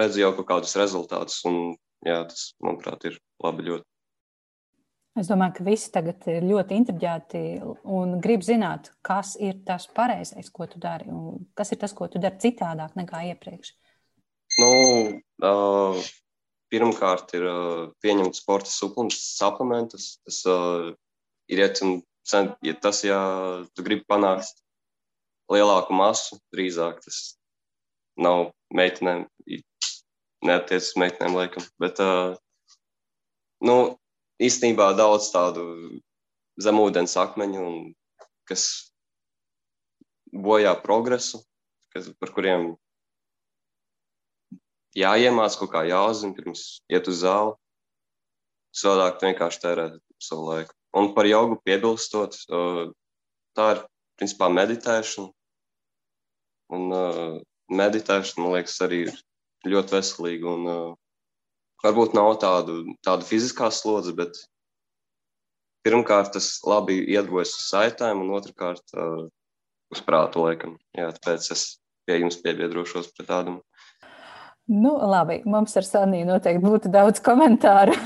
[0.00, 1.40] redzu jau kaut kādus rezultātus.
[1.48, 3.91] Un, jā, tas, manuprāt, ir labi ļoti.
[5.20, 7.40] Es domāju, ka visi tagad ir ļoti intriģēti
[7.92, 12.08] un grib zināt, kas ir tas pareizais, ko tu dari, un kas ir tas, ko
[12.08, 13.74] tu dari citādāk nekā iepriekš.
[14.56, 14.70] Nu,
[15.44, 16.00] uh,
[16.72, 20.16] pirmkārt, ir uh, pieņemt sporta suplementus.
[20.24, 20.92] Tas uh,
[21.52, 21.92] ir, tu,
[22.64, 23.20] ja tas, ja
[23.76, 24.64] tu gribi panākt
[25.52, 27.22] lielāku masu, drīzāk tas
[28.16, 29.26] nav meitenēm,
[30.48, 31.68] neatiecas meitenēm, laikam.
[31.80, 32.32] Bet, uh,
[33.60, 33.76] nu,
[34.40, 35.64] īstenībā daudz tādu
[36.60, 37.64] zemūdens akmeņu,
[38.48, 38.92] kas
[40.32, 41.42] bojā progresu,
[41.92, 42.72] kas, par kuriem
[44.96, 47.56] jāiemācās kaut kā jāuzzina pirms iet uz zāli.
[48.72, 50.72] Savādāk vienkārši tērēt savu laiku.
[50.96, 52.38] Un par jogu piebilstot,
[53.56, 53.82] tā ir
[54.20, 55.28] principā meditēšana.
[56.72, 56.86] Un
[57.72, 59.18] meditēšana, man liekas, arī ir
[59.68, 60.54] ļoti veselīga.
[60.56, 60.96] Un,
[61.84, 64.38] varbūt nav tādu, tādu fiziskā slodzi, bet
[65.86, 69.26] pirmkārt tas labi iedarbojas uz saitēm, un otrkārt uh,
[69.92, 70.78] uz prātu laikam.
[70.96, 71.66] Jā, tāpēc es
[72.06, 73.60] pie jums piebiedrošos pret tādam.
[74.72, 77.96] Nu, labi, mums ar Saniju noteikti būtu daudz komentāru.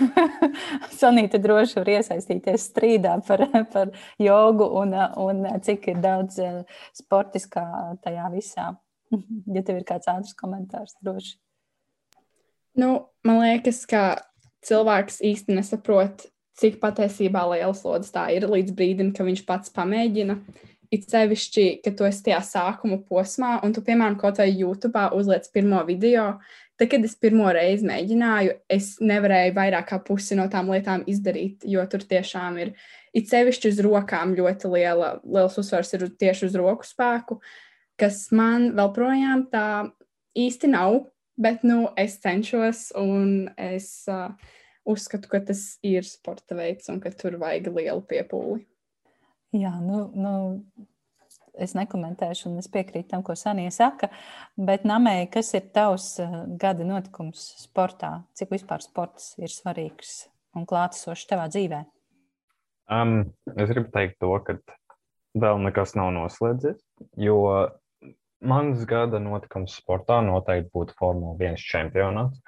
[1.01, 6.41] Sanīta droši var iesaistīties strīdā par, par jogu un, un cik ir daudz
[6.97, 7.67] sportiskā
[8.05, 8.73] tajā visā.
[9.55, 11.37] Ja tev ir kāds ātrs komentārs, droši.
[12.77, 14.19] Nu, man liekas, ka
[14.67, 16.27] cilvēks īsti nesaprot,
[16.61, 20.41] cik patiesībā liels lodes tā ir līdz brīdim, kad viņš pats pamēģina.
[20.95, 25.49] It sevišķi, ka tu esi tajā sākuma posmā, un tu, piemēram, kaut vai YouTube uzliec
[25.53, 26.37] pirmo video.
[26.77, 31.65] Tad, kad es pirmo reizi mēģināju, es nevarēju vairāk kā pusi no tām lietām izdarīt,
[31.65, 32.75] jo tur tiešām ir
[33.17, 37.41] it sevišķi uz rokām ļoti liela, liels uzsvars ir tieši uz roku spēku,
[37.97, 39.67] kas man vēl projām tā
[40.37, 41.01] īsti nav,
[41.41, 44.05] bet nu, es cenšos un es.
[44.11, 44.33] Uh,
[44.87, 48.63] uzskatu, ka tas ir sporta veids un ka tur vajag lielu piepūli.
[49.57, 50.33] Jā, nu, nu,
[51.59, 54.11] es nekomentēšu, un es piekrītu tam, ko Sanija saka.
[54.57, 58.21] Bet, Namēji, kas ir tavs uh, gada notikums sportā?
[58.39, 61.83] Cik vispār sports ir svarīgs un klātesošs tavā dzīvē?
[62.93, 64.61] Um, es gribu teikt to, ka
[65.37, 66.79] vēl nekas nav noslēdzies,
[67.19, 67.41] jo
[68.45, 72.41] mans gada notikums sportā noteikti būtu Formula 1 čempionāts,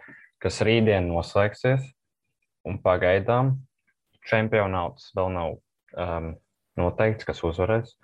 [0.43, 1.87] kas rītdien noslēgsies
[2.69, 3.57] un pagaidām
[4.29, 6.33] čempionāts vēl nav um,
[6.79, 7.95] noteikts, kas uzvarēs.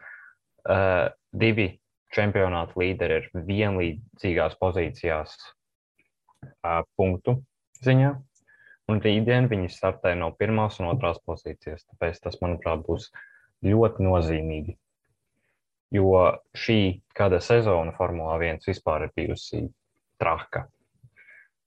[0.65, 1.75] Uh, divi
[2.15, 7.41] čempionāta līderi ir vienlīdzīgās pozīcijās uh, punktu
[7.85, 8.15] ziņā.
[8.93, 11.87] Un rītdien viņi startē no pirmās un otrās pozīcijas.
[11.89, 13.09] Tāpēc tas, manuprāt, būs
[13.65, 14.77] ļoti nozīmīgi.
[15.95, 16.15] Jo
[16.59, 16.79] šī
[17.15, 19.63] gada sezona Formulā 1 vispār ir bijusi
[20.19, 20.67] traka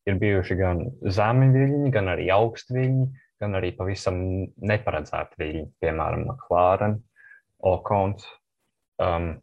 [0.08, 3.08] ir bijuši gan zemi viļņi, gan arī augsti viļņi,
[3.42, 4.22] gan arī pavisam
[4.72, 6.98] neparedzēti viļņi, piemēram, McLaren,
[7.68, 8.28] Okons,
[9.04, 9.34] um,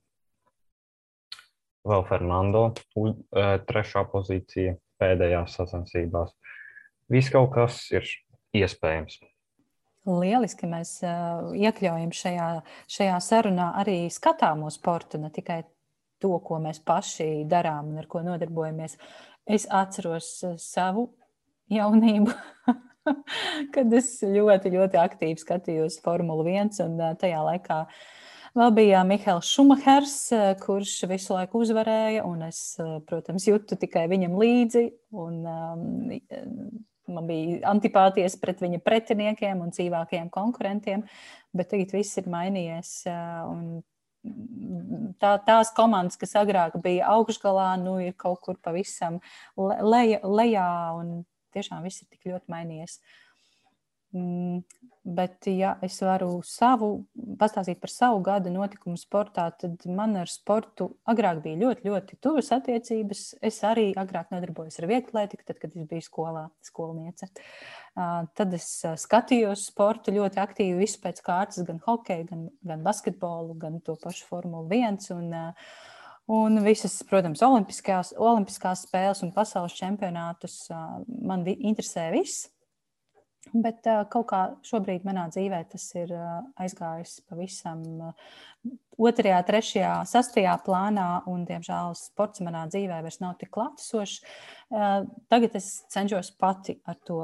[1.85, 2.65] vēl Fernando,
[2.97, 6.33] u, uh, trešā pozīcija pēdējās sacensībās.
[7.13, 8.09] Viss kaut kas ir
[8.57, 9.19] iespējams.
[10.05, 12.49] Lieliski mēs iekļaujam šajā,
[12.93, 15.63] šajā sarunā arī skatāmo sportu, ne tikai
[16.21, 18.99] to, ko mēs paši darām un ar ko nodarbojamies.
[19.45, 20.29] Es atceros
[20.61, 21.09] savu
[21.73, 22.33] jaunību,
[23.75, 26.73] kad es ļoti, ļoti aktīvi skatījos Formuli 1.
[26.85, 27.81] Un tajā laikā
[28.57, 30.17] vēl bija Mihails Šumahers,
[30.65, 32.25] kurš visu laiku uzvarēja.
[32.49, 32.65] Es,
[33.09, 34.89] protams, jutu tikai viņam līdzi.
[35.25, 41.05] Un, um, man bija antipātijas pret viņa pretiniekiem un dzīvākajiem konkurentiem,
[41.55, 42.95] bet tagad viss ir mainījies.
[45.21, 49.19] Tā, tās komandas, kas agrāk bija augšgalā, nu ir kaut kur pavisam
[49.57, 51.19] leja, lejā, un
[51.53, 52.99] tiešām viss ir tik ļoti mainījies.
[55.05, 56.87] Bet, ja es varu savu,
[57.37, 62.49] pastāstīt par savu gada notikumu sportā, tad man ar sportu agrāk bija ļoti, ļoti tuvas
[62.57, 63.25] attiecības.
[63.45, 67.29] Es arī agrāk nodarbojos ar vieglietību, tad, kad es biju skolā, skolniece.
[67.95, 68.71] Tad es
[69.05, 74.25] skatījos sportu ļoti aktīvi, visu pēc kārtas, gan hokeju, gan, gan basketbolu, gan to pašu
[74.31, 75.05] Formulu 1.
[75.19, 75.35] Un,
[76.25, 80.55] Un visas, protams, olimpiskās, olimpiskās spēles un pasaules čempionātus
[81.05, 82.47] man interesē viss.
[83.53, 88.33] Bet uh, kaut kā šobrīd manā dzīvē tas ir uh, aizgājis pavisam uh,
[88.97, 94.23] otrajā, trešajā, sastajā plānā, un, diemžēl, sports manā dzīvē vairs nav tik klātesošs.
[94.73, 97.21] Uh, tagad es cenšos pati ar to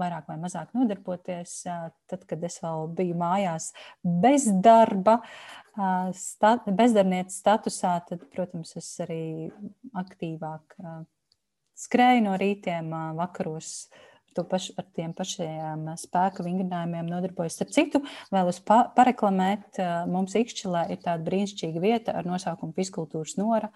[0.00, 1.54] vairāk vai mazāk nodarboties.
[1.68, 3.70] Uh, tad, kad es vēl biju mājās
[4.02, 9.22] bez darba, uh, stat bezdarbnieces statusā, tad, protams, es arī
[10.02, 11.02] aktīvāk uh,
[11.78, 13.74] skrēju no rītiem, uh, vakaros.
[13.86, 14.06] Uh,
[14.36, 17.58] to pašu, ar tiem pašiem spēka vingrinājumiem nodarbojas.
[17.58, 18.02] Starp citu,
[18.34, 23.72] vēlos pa pareklamēt, mums Ikšķilē ir tāda brīnišķīga vieta ar nosaukumu Fiskultūras Nora.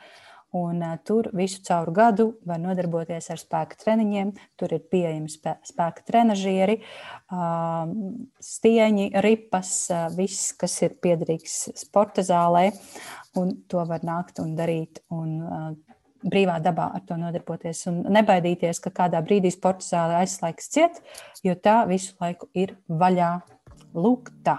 [0.55, 4.29] Un, uh, tur visu cauru gadu var nodarboties ar spēka treniņiem.
[4.55, 7.91] Tur ir pieejami spē spēka trenižieri, uh,
[8.39, 12.69] stieņi, ripas, uh, viss, kas ir piederīgs sporta zālē.
[13.41, 15.03] Un to var nākt un darīt.
[15.11, 15.67] Un, uh,
[16.25, 21.01] brīvā dabā ar to nodarboties un nebaidīties, ka kādā brīdī sporta zāle aizslēgs ciet,
[21.45, 23.35] jo tā visu laiku ir vaļā.
[23.95, 24.59] Lūk, tā.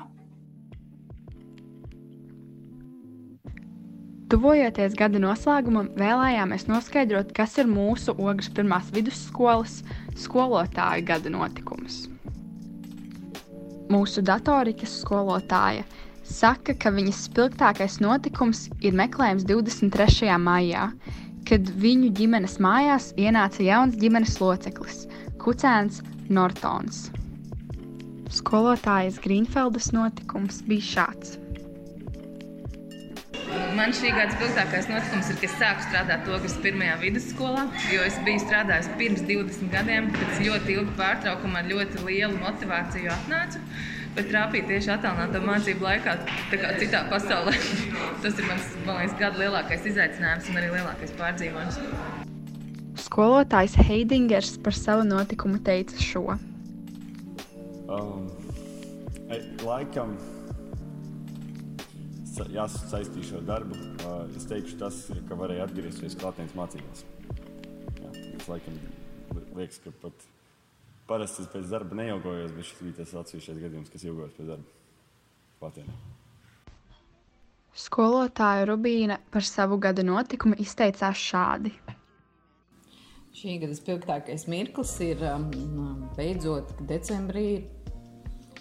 [4.32, 9.84] Tuvojoties gada noslēgumam, vēlējāmies noskaidrot, kas ir mūsu Ogres pirmās vidusskolas
[10.17, 12.06] skolotāju gada notikums.
[13.93, 15.86] Mūsu datorikas skolotāja
[16.25, 20.34] saka, ka viņas spilgtākais notikums ir meklējums 23.
[20.41, 20.88] maijā,
[21.46, 25.06] kad viņu ģimenes mājās ienāca jauns ģimenes loceklis-
[25.44, 27.10] Kucēns Nortons.
[28.34, 31.38] Skolotājas Grīnfeldas notikums bija šāds.
[33.76, 38.18] Man šī gada spilgtākais notikums ir, ka es sāku strādāt Ogres pirmajā vidusskolā, jo es
[38.26, 43.62] biju strādājis pirms 20 gadiem, pēc ļoti ilga pārtraukuma ar ļoti lielu motivāciju atnācu
[44.15, 46.15] bet trāpīt tieši attālinātā mācību laikā,
[46.51, 47.56] tā kā citā pasaulē.
[48.23, 51.82] Tas ir mans, man liekas, gada lielākais izaicinājums un arī lielākais pārdzīvojums.
[53.06, 56.39] Skolotājs Heidingers par savu notikumu teica šo.
[57.86, 58.30] Um,
[59.65, 60.15] laikam
[62.51, 63.78] jāsaistīšu ar darbu.
[64.04, 67.06] Uh, es teikšu, tas ir, ka varēja atgriezties klātienes mācībās.
[68.01, 68.80] Jā, es laikam
[69.56, 70.25] liekas, ka pat
[71.10, 75.62] parasti es pēc darba neilgojos, bet šis bija tas atsevišķais gadījums, kas ilgojas pēc darba
[75.62, 75.98] klātienē.
[77.76, 81.74] Skolotāja Rubīna par savu gada notikumu izteicās šādi.
[83.36, 85.50] Šī gada spilgtākais mirklis ir um,
[86.15, 87.65] beidzot decembrī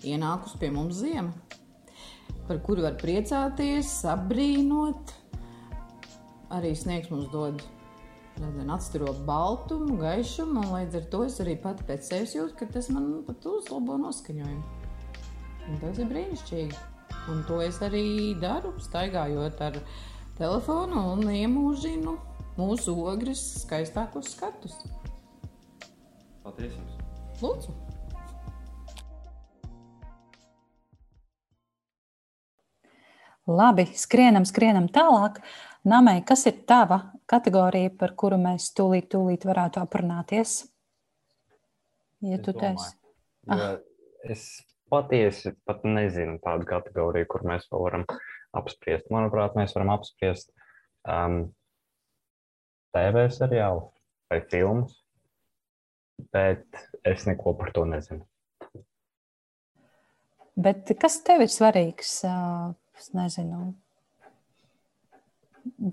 [0.02, 1.30] ienākusi pie mums ziema
[2.48, 5.14] par kuru var priecāties, apbrīnot.
[6.54, 7.62] Arī sniegs mums dod
[8.75, 12.90] atstaro baltumu, gaišumu, un līdz ar to es arī pati pēc sevis jūtu, ka tas
[12.90, 14.64] man pat uzlabo noskaņojumu.
[15.68, 16.77] Un tas ir brīnišķīgi.
[17.31, 19.79] Un to es arī daru, staigājot ar
[20.37, 22.18] telefonu un iemūžinu
[22.59, 24.77] mūsu ogres skaistākos skatus.
[26.42, 26.75] Paldies!
[26.75, 27.01] Jums.
[27.40, 27.73] Lūdzu!
[33.44, 35.40] Labi, skrienam, skrienam tālāk.
[35.85, 40.62] Namai, kas ir tava kategorija, par kuru mēs tūlīt, tūlīt varētu aprunāties?
[42.25, 42.94] Ja Es tu domāju,
[43.53, 43.75] Jo
[44.25, 44.44] es
[44.88, 48.07] patiesi pat nezinu tādu kategoriju, kur mēs to varam
[48.57, 49.11] apspriest.
[49.12, 50.53] Manuprāt, mēs varam apspriest
[51.09, 51.51] um,
[52.94, 53.88] TV seriālu
[54.33, 54.94] vai filmas,
[56.33, 56.64] bet
[57.05, 58.25] es neko par to nezinu.
[60.57, 62.23] bet kas tev ir svarīgs?
[62.29, 62.38] Ā,
[62.94, 63.75] Es nezinu.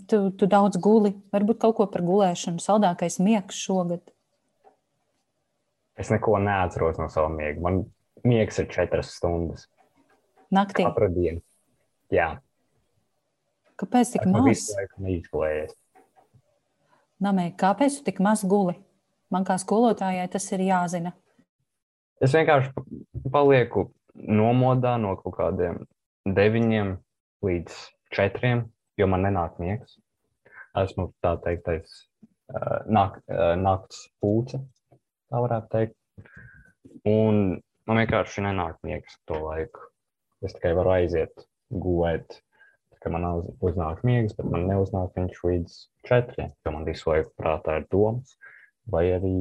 [0.08, 4.02] Tu, tu daudz guli, varbūt kaut ko par gulēšanu, saldākais miegs šogad.
[5.96, 7.62] Es neko neatceros no sava miega.
[7.64, 7.86] Man
[8.28, 9.68] miegs ir četras stundas
[10.52, 10.84] Naktī.
[10.88, 11.42] katru dienu.
[12.12, 12.40] Jā,
[13.80, 14.44] Kāpēc tik maz?
[14.46, 15.72] visu laiku neizgulējies.
[17.24, 18.76] Namē, kāpēc tu tik maz guli?
[19.32, 21.14] Man kā skolotājai tas ir jāzina.
[22.22, 22.84] Es vienkārši pa-
[23.32, 25.86] palieku nomodā no kaut kādiem
[26.28, 26.98] deviņiem
[27.42, 27.80] līdz
[28.12, 28.66] četriem,
[29.00, 29.98] jo man nenāk miegs.
[30.82, 31.90] Esmu tā teiktais
[32.54, 34.62] uh, nak, uh, nakts pūce,
[35.32, 35.98] tā varētu teikt.
[37.08, 39.90] Un man vienkārši nenāk miegs to laiku.
[40.42, 42.40] Es tikai varu aiziet gulēt,
[43.02, 45.78] ka man uz, uznāk miegs, bet man neuznāk viņš līdz
[46.08, 48.38] četriem, jo man visu laiku prātā ir domas
[48.92, 49.36] vai arī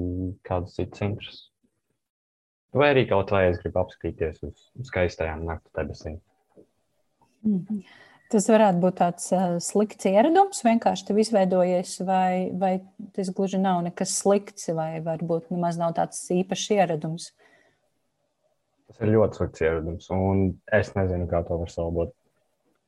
[0.47, 1.47] kādas citas intereses.
[2.77, 6.21] Vai arī kaut vai es gribu apskatīties uz skaistajām naktas debesīm.
[7.43, 7.81] Mhm.
[8.31, 12.77] Tas varētu būt tāds uh, slikts ieradums, vienkārši tev izveidojies, vai, vai
[13.17, 17.33] tas gluži nav nekas slikts, vai varbūt nemaz nav tāds īpašs ieradums.
[18.87, 20.47] Tas ir ļoti slikts ieradums, un
[20.79, 22.15] es nezinu, kā to var salabot.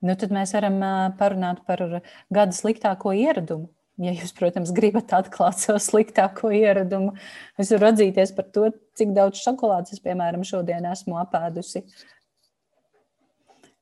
[0.03, 3.67] Nu, tad mēs varam uh, parunāt par gada sliktāko ieradumu.
[4.03, 7.13] Ja jūs, protams, gribat atklāt savu sliktāko ieradumu,
[7.61, 11.85] es varu atzīties par to, cik daudz šokolādes, es, piemēram, šodien esmu apēdusi.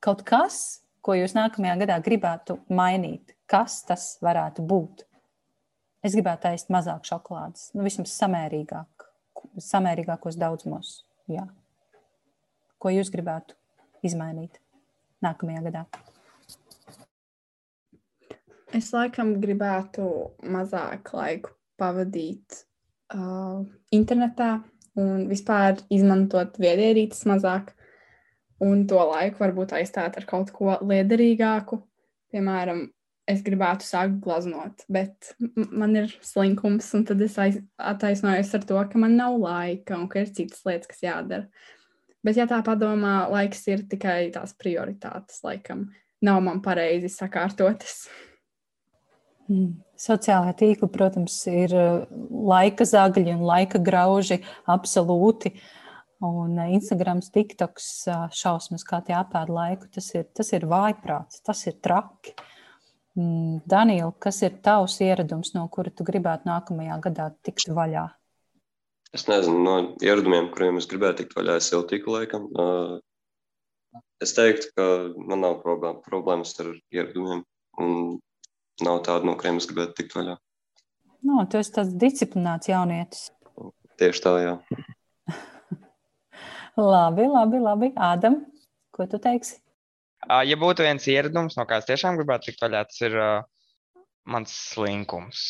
[0.01, 5.05] Kaut kas, ko jūs nākamajā gadā gribētu mainīt, kas tas varētu būt?
[6.01, 9.05] Es gribētu ēst mazāk šokolādes, nu, vismaz samērīgāk,
[9.61, 11.01] samērīgākos daudzumos.
[11.29, 11.45] Jā.
[12.81, 13.57] Ko jūs gribētu
[14.05, 14.57] izmainīt
[15.21, 15.85] nākamajā gadā?
[18.73, 20.05] Es laikam gribētu
[20.47, 22.61] mazāk laiku pavadīt
[23.13, 23.61] uh,
[23.91, 24.61] internetā
[24.99, 27.73] un vispār izmantot viedierīces mazāk.
[28.61, 31.79] Un to laiku varbūt aizstāt ar kaut ko liederīgāku.
[32.31, 32.85] Piemēram,
[33.31, 35.33] es gribētu sākt glaznot, bet
[35.81, 40.23] man ir slinkums, un tad es attaisnojos ar to, ka man nav laika un ka
[40.23, 41.47] ir citas lietas, kas jādara.
[42.21, 45.87] Bet, ja tā padomā, laiks ir tikai tās prioritātes, laikam,
[46.21, 48.03] nav man pareizi sakārtotas.
[49.49, 49.79] Mm.
[50.01, 55.53] Sociālajā tīklā, protams, ir uh, laika zagļi un laika grauži absolūti.
[56.21, 61.41] Un uh, Instagram, TikToks, uh, šausmas, kā tie apēd laiku, tas ir, tas ir vājprāts,
[61.45, 62.35] tas ir traki.
[63.17, 68.05] Mm, Daniela, kas ir tavs ieradums, no kura tu gribētu nākamajā gadā tikt vaļā?
[69.11, 72.45] Es nezinu, no ieradumiem, kuriem es gribēju tikt vaļā, es jau tiku laikam.
[74.23, 74.85] Es teiktu, ka
[75.17, 77.41] man nav problēma, problēmas ar ieradumiem,
[77.81, 77.97] un
[78.85, 80.37] nav tādu, no kuriem es gribētu tikt vaļā.
[81.27, 83.27] No, tu esi tāds disciplinēts jaunietis.
[83.99, 84.55] Tieši tā, jā.
[86.79, 87.91] Labi, labi, labi.
[87.99, 88.45] Ādam,
[88.95, 89.57] ko tu teiksi?
[90.21, 93.41] Ja būtu viens ieradums, no kā es tiešām gribētu tikt vaļā, tas ir uh,
[94.29, 95.41] mans slinkums.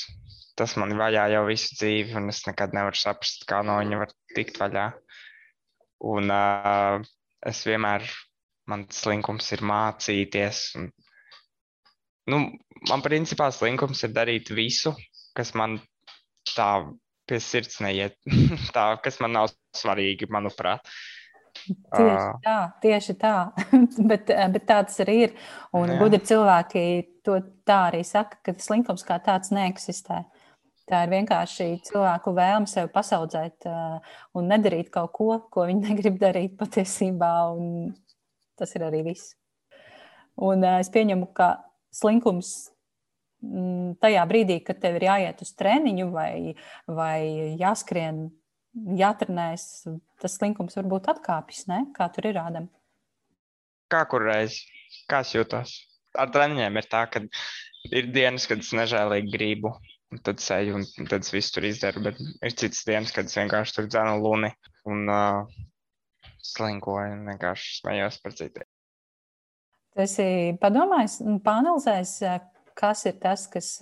[0.57, 4.15] Tas man vajā jau visu dzīvi, un es nekad nevaru saprast, kā no viņa var
[4.35, 4.87] tikt vaļā.
[6.11, 7.05] Un uh,
[7.45, 8.07] es vienmēr,
[8.71, 10.63] man slinkums ir mācīties.
[10.79, 10.89] Un,
[12.31, 12.43] nu,
[12.89, 14.95] man principā slinkums ir darīt visu,
[15.37, 15.77] kas man
[16.55, 16.71] tā
[17.29, 18.17] pie sirds neiet,
[18.75, 20.87] tā, kas man nav svarīgi, manuprāt.
[21.61, 23.35] Tieši tā, tieši tā.
[24.09, 25.33] bet, bet tā tas arī ir.
[25.75, 25.97] Un Jā.
[25.99, 26.83] gudri cilvēki
[27.25, 30.23] to tā arī saka, ka slinkums kā tāds neeksistē.
[30.91, 36.19] Tā ir vienkārši cilvēku vēlme sevi pasaudzēt uh, un nedarīt kaut ko, ko viņi negrib
[36.21, 37.33] darīt patiesībā.
[37.55, 37.93] un
[38.59, 39.33] Tas ir arī viss.
[40.41, 41.53] Un uh, es pieņemu, ka
[41.95, 42.71] slinkums
[43.43, 46.53] mm, tajā brīdī, kad tev ir jāiet uz treniņu vai,
[46.87, 47.17] vai
[47.59, 48.27] jāskrien,
[48.73, 49.65] jātrenējas,
[50.21, 51.65] tas slinkums varbūt atkāpjas.
[51.71, 51.85] Ne?
[51.95, 52.69] Kā tur ir rādām?
[53.91, 54.61] Kā kur reiz?
[55.11, 55.75] Kā es jūtos?
[56.19, 57.23] Ar treniņiem ir tā, ka
[57.91, 59.75] ir dienas, kad es nežēlīgi gribu.
[60.11, 62.03] Un tad eju un tad es visu tur izdaru.
[62.03, 64.49] Bet ir citas dienas, kad es vienkārši tur dzēnu luni
[64.91, 65.61] un uh,
[66.43, 68.67] slinkoju un vienkārši smējos par citiem.
[69.91, 70.25] Tu esi
[70.59, 72.39] padomājis, un panelizējis, eh,
[72.79, 73.73] kas ir tas, kas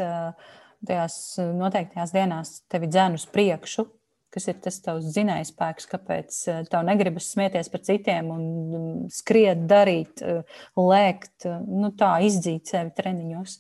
[0.86, 3.86] tajās noteiktajās dienās tevi dzēn uz priekšu,
[4.34, 9.66] kas ir tas tavs zinājspēks, kāpēc eh, tev negribas smieties par citiem un mm, skriet,
[9.70, 10.24] darīt,
[10.78, 13.60] lēkt, nu tā izdzīt sevi treniņos.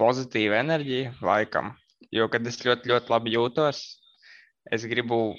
[0.00, 1.72] Pozitīva enerģija laikam.
[2.12, 3.82] Jo, kad es ļoti, ļoti labi jūtos,
[4.72, 5.36] es gribu,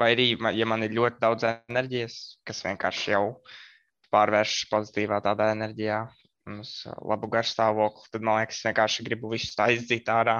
[0.00, 2.16] vai arī, ja man ir ļoti daudz enerģijas,
[2.48, 3.24] kas vienkārši jau
[4.10, 6.00] pārvēršas pozitīvā tādā enerģijā,
[6.58, 6.72] uz
[7.06, 10.38] labu garstāvokli, tad man liekas, es vienkārši gribu visu tā izdzīt ārā.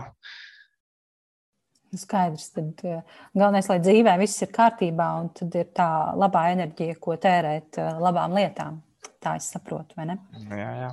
[1.99, 3.01] Skaidrs, tad eh,
[3.35, 5.89] galvenais, lai dzīvē viss ir kārtībā, un tad ir tā
[6.19, 8.79] labā enerģija, ko tērēt eh, labām lietām.
[9.21, 10.17] Tā es saprotu, vai ne?
[10.47, 10.91] Jā, jā.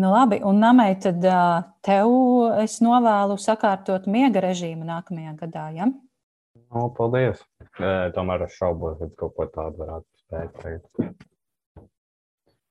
[0.00, 2.14] Nu, labi, un Namai, tad eh, tev
[2.62, 5.68] es novēlu sakārtot miega režīmu nākamajā gadā.
[5.76, 5.90] Ja?
[6.64, 7.44] Nu, paldies.
[8.16, 11.30] Tomēr es šaubos, ka kaut ko tādu varētu spēt teikt.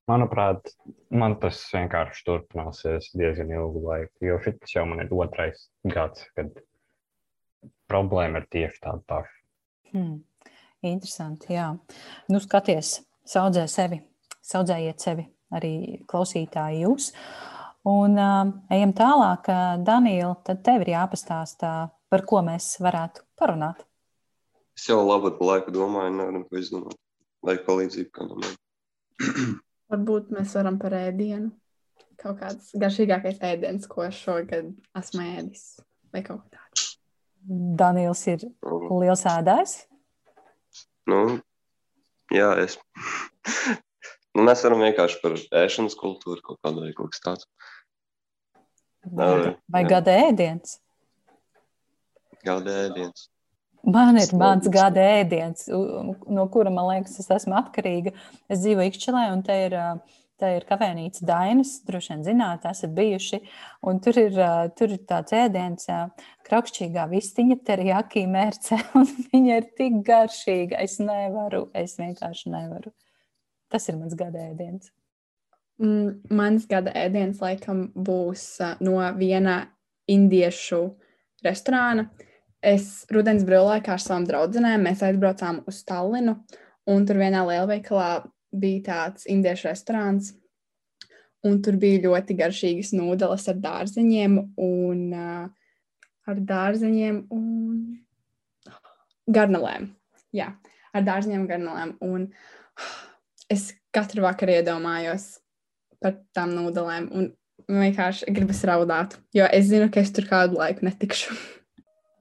[0.09, 0.73] Manuprāt,
[1.15, 6.51] man tas vienkārši turpināsies diezgan ilgu laiku, jo šis jau man ir otrais gads, kad
[7.93, 9.35] problēma ir tieši tāda paša.
[9.93, 10.21] Hmm.
[10.83, 11.69] Interesanti, jā.
[12.27, 12.97] Nu, skaties,
[13.29, 14.01] saudzē sevi,
[14.43, 15.23] saudzējiet sevi,
[15.55, 15.73] arī
[16.11, 17.13] klausītāji jūs.
[17.87, 19.47] Un uh, ejam tālāk,
[19.87, 21.73] Daniela, tad tev ir jāpastāstā,
[22.11, 23.85] par ko mēs varētu parunāt.
[24.77, 26.97] Es jau labu laiku domāju, nevaram ko izdomāt.
[27.43, 28.43] Vai palīdzību kādam.
[29.93, 31.51] Varbūt mēs varam par ēdienu.
[32.19, 35.65] Kaut kāds garšīgākais ēdiens, ko es šogad esmu ēdis.
[36.13, 36.62] Vai kaut kā tādu.
[37.43, 39.75] Daniels ir liels ēdājs.
[41.09, 41.19] Nu,
[42.31, 42.77] jā, es.
[44.35, 47.49] nu, mēs varam vienkārši par ēšanas kultūru kaut kādu vai kaut kas tāds.
[49.03, 49.89] Vai, Jā, vai jā.
[49.97, 50.77] gada ēdiens?
[52.47, 53.27] Gada ēdiens.
[53.83, 58.13] Man ir mans gada ēdiens, no kura man liekas, es esmu atkarīga.
[58.47, 59.89] Es dzīvoju Ikšķelē, un te ir, ā,
[60.43, 61.77] te ir kafejnīca Dainas.
[61.87, 63.39] Droši vien zināt, esat bijuši.
[63.87, 64.39] Un tur ir,
[64.77, 66.01] tur ir tāds ēdiens, ā,
[66.47, 70.81] kraukšķīgā vistiņa, terjaki mērce, un viņa ir tik garšīga.
[70.83, 72.91] Es nevaru, es vienkārši nevaru.
[73.71, 74.91] Tas ir mans gada ēdiens.
[75.81, 78.45] Mm, Mans gada ēdiens laikam būs
[78.85, 79.63] no viena
[80.11, 80.83] indiešu
[81.43, 82.11] restorāna.
[82.63, 86.37] Es rudens brīvlaikā ar savām draudzenēm mēs aizbraucām uz Tallinu,
[86.87, 88.11] un tur vienā lielveikalā
[88.53, 90.33] bija tāds indiešu restorāns.
[91.43, 95.49] Un tur bija ļoti garšīgas nūdeles ar dārzeņiem, un uh,
[96.29, 97.79] ar dārzeņiem un
[99.27, 99.89] garnelēm.
[100.33, 100.53] Jā,
[100.95, 101.95] ar dārzeņiem un garnelēm.
[102.07, 102.27] Un
[103.51, 105.27] es katru vakaru iedomājos
[106.03, 107.31] par tām nūdelēm, un
[107.69, 111.35] vienkārši gribas raudāt, jo es zinu, ka es tur kādu laiku netikšu.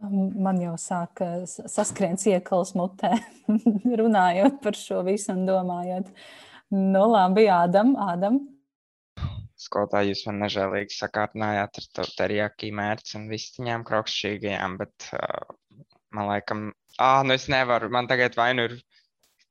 [0.02, 3.12] Man jau sāk ā, s- saskriens iekals mutē,
[4.00, 6.08] runājot par šo visu un domājot.
[6.72, 8.40] Nu, labi, Ādam, Ādam.
[9.62, 15.54] Skolotāji, jūs man nežēlīgi sakārtinājāt ar to terjaki mērci un vistiņām kraukšķīgajām, bet uh,
[16.16, 16.64] man laikam,
[16.98, 18.80] ah, nu es nevaru, man tagad vai nu ir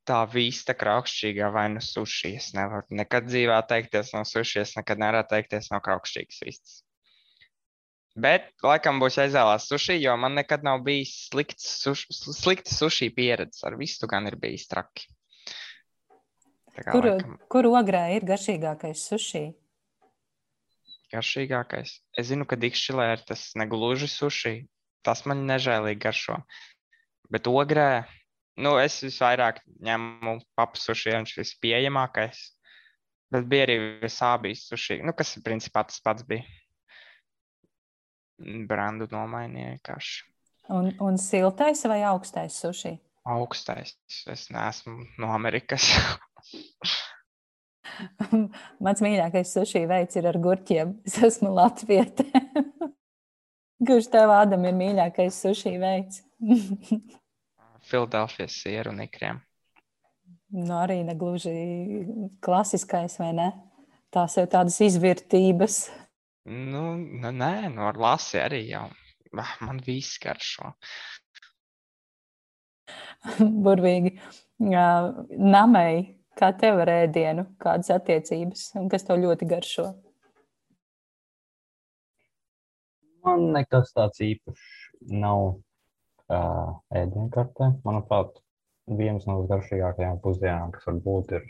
[0.10, 2.36] tā vista kraukšķīgā vai nu suši.
[2.42, 6.82] Es nevaru nekad dzīvē atteikties no suši, es nekad nevaru atteikties no kraukšķīgas vistas.
[8.20, 13.64] Bet laikam būs jāizvēlās suši, jo man nekad nav bijis slikts suši, slikta suši pieredze.
[13.68, 15.08] Ar visu gan ir bijis traki.
[16.76, 19.46] Kā Kur, laikam kur ogrē ir garšīgākais sushi?
[21.12, 21.98] garšīgākais.
[22.18, 24.56] Es zinu, ka dikšķilē ir tas negluži suši.
[25.06, 26.38] Tas man nežēlīgi garšo.
[27.34, 28.04] Bet ogrē,
[28.62, 32.42] nu, es visvairāk ņemu papu suši, viņš ir vispieejamākais.
[33.32, 36.46] Bet bija arī visābijas suši, nu, kas ir principā tas pats bija.
[38.68, 40.28] Brandu nomainīja vienkārši.
[40.72, 42.96] Un, un siltais vai augstais sushi?
[43.28, 43.98] Augstais.
[44.32, 45.92] Es neesmu no Amerikas.
[48.84, 50.96] Mans mīļākais sushi veids ir ar gurķiem.
[51.08, 52.26] Es esmu Latvieta.
[53.88, 56.22] Kurš tev, Ādam, ir mīļākais sushi veids?
[57.90, 59.42] Filadelfijas sieru un ikriem.
[60.52, 61.52] Nu, arī negluži
[62.44, 63.50] klasiskais, vai ne?
[64.12, 65.86] Tās jau tādas izvērtības.
[66.46, 68.88] Nu, nu, nē, no ar lasi arī jau.
[69.38, 70.74] Ah, Man viss garšo.
[73.66, 74.16] Burvīgi.
[74.62, 76.02] Namei,
[76.38, 79.88] kā tev ar ēdienu, kādas attiecības un kas tev ļoti garšo?
[83.22, 84.70] Man nekas tāds īpašs
[85.14, 87.70] nav uh, ēdienkartē.
[87.86, 88.42] Manuprāt,
[88.90, 91.46] viens no garšīgākajām pusdienām, kas var būt, ir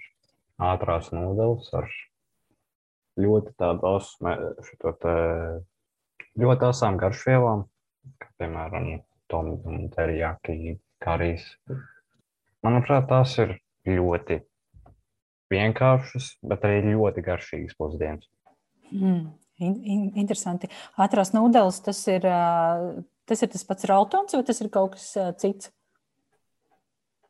[0.71, 1.87] ātrās nūdeles ar
[3.19, 3.53] ļoti
[4.67, 5.15] šito te,
[6.39, 7.65] ļoti asām garšvielām,
[8.21, 9.01] kā piemēram
[9.31, 11.43] tom un terijaki karīs.
[12.63, 13.57] Manuprāt, tās ir
[13.87, 14.41] ļoti
[15.51, 18.29] vienkāršas, bet arī ļoti garšīgas pusdienas.
[18.91, 19.27] Mm,
[19.59, 20.69] in, in, interesanti.
[21.01, 22.27] Ātrās nūdeles, tas ir,
[23.27, 25.71] tas ir tas pats rautons vai tas ir kaut kas cits?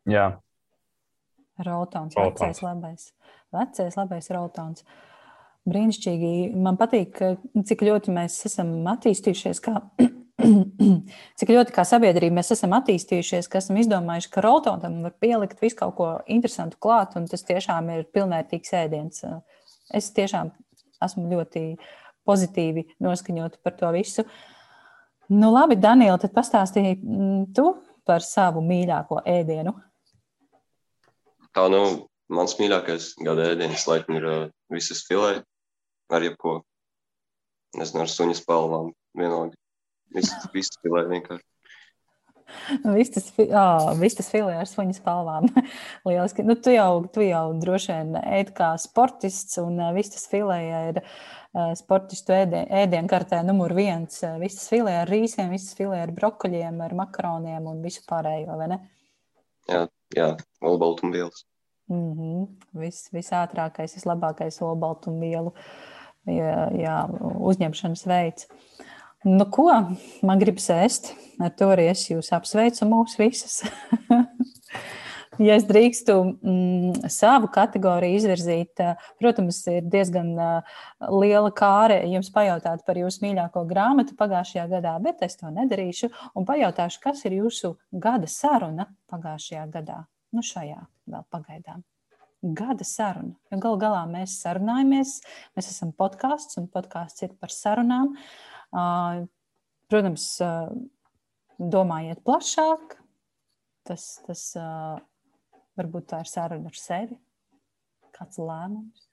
[0.10, 0.34] Jā,
[1.64, 2.42] Rautons, Rautons.
[2.42, 3.14] vecais labais.
[3.52, 4.84] Vecais labais rautons.
[5.70, 6.56] Brīnišķīgi.
[6.58, 9.76] Man patīk, ka cik ļoti mēs esam attīstījušies, kā,
[11.40, 15.78] cik ļoti kā sabiedrība mēs esam attīstījušies, ka esam izdomājuši, ka rautonam var pielikt visu
[15.84, 19.22] kaut ko interesantu klāt, un tas tiešām ir pilnvērtīgs ēdiens.
[19.94, 20.50] Es tiešām
[21.06, 21.66] esmu ļoti
[22.26, 24.26] pozitīvi noskaņota par to visu.
[25.32, 27.70] Nu, labi, Daniela, tad pastāstīji mm, tu
[28.08, 29.76] par savu mīļāko ēdienu.
[31.54, 31.86] Tā nu,
[32.34, 34.44] mans mīļākais gada ēdiens laikam ir uh,
[34.74, 35.38] visas filē
[36.16, 36.60] ar jebko.
[37.78, 39.56] Nezinu, ar suņa spalvām vienalga.
[40.12, 41.46] Visas, visas filē vienkārši.
[42.84, 43.66] Vistas, fi- ā,
[44.00, 45.48] vistas filē ar suņu spalvām.
[46.08, 46.44] Lieliski.
[46.48, 50.60] Nu, tu, jau, tu jau droši vien ēd kā sportists, un vistas filē
[50.92, 51.02] ir
[51.80, 54.22] sportistu ēdien, ēdienkartē numur viens.
[54.42, 58.82] Vistas filē ar rīsiem, vistas filē ar brokoļiem, ar makaroniem un visu pārējo, vai ne?
[59.72, 59.86] Jā,
[60.16, 61.46] jā olbaltumvielas.
[61.92, 62.46] Mm -hmm.
[62.80, 65.52] Vis, visātrākais, vislabākais olbaltumvielu
[66.30, 66.98] jā, jā,
[67.52, 68.48] uzņemšanas veids.
[69.24, 69.68] Nu, ko
[70.26, 71.12] man gribas ēst?
[71.42, 73.60] Ar to arī es jūs apsveicu, mūsu visus.
[75.46, 80.80] ja es drīkstu mm, savu kategoriju izvirzīt, eh, protams, ir diezgan uh,
[81.22, 86.50] liela kāre jums pajautāt par jūsu mīļāko grāmatu pagājušajā gadā, bet es to nedarīšu un
[86.50, 90.04] pajautāšu, kas ir jūsu gada saruna pagājušajā gadā.
[90.34, 91.86] Nu, šajā vēl pagaidām.
[92.42, 93.36] Gada saruna.
[93.54, 95.20] Jo gal galā mēs sarunājamies,
[95.58, 98.16] mēs esam podkāsts, un podkāsts ir par sarunām.
[99.92, 100.26] Protams,
[101.62, 102.98] domājiet plašāk.
[103.86, 104.42] Tas, tas
[105.78, 107.18] varbūt tā ir saruna ar sevi,
[108.18, 109.06] kāds lēmums.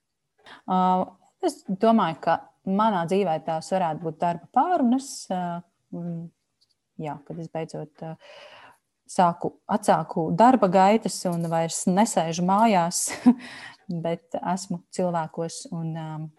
[1.44, 5.12] Es domāju, ka manā dzīvē tās varētu būt darba pārunas.
[5.92, 6.28] un,
[6.98, 8.16] Jā, kad es beidzot uh,
[9.08, 13.08] sāku, atsāku darba gaitas un vairs nesēžu mājās,
[14.04, 16.30] bet esmu cilvēkos un um,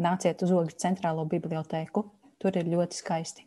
[0.00, 2.06] nāciet uz Ogres centrālo bibliotēku.
[2.40, 3.44] Tur ir ļoti skaisti.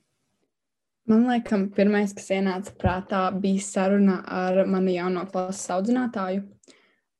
[1.10, 6.46] Man liekas, pirmais, kas ienāca prātā, bija saruna ar manu jauno klases audzinātāju.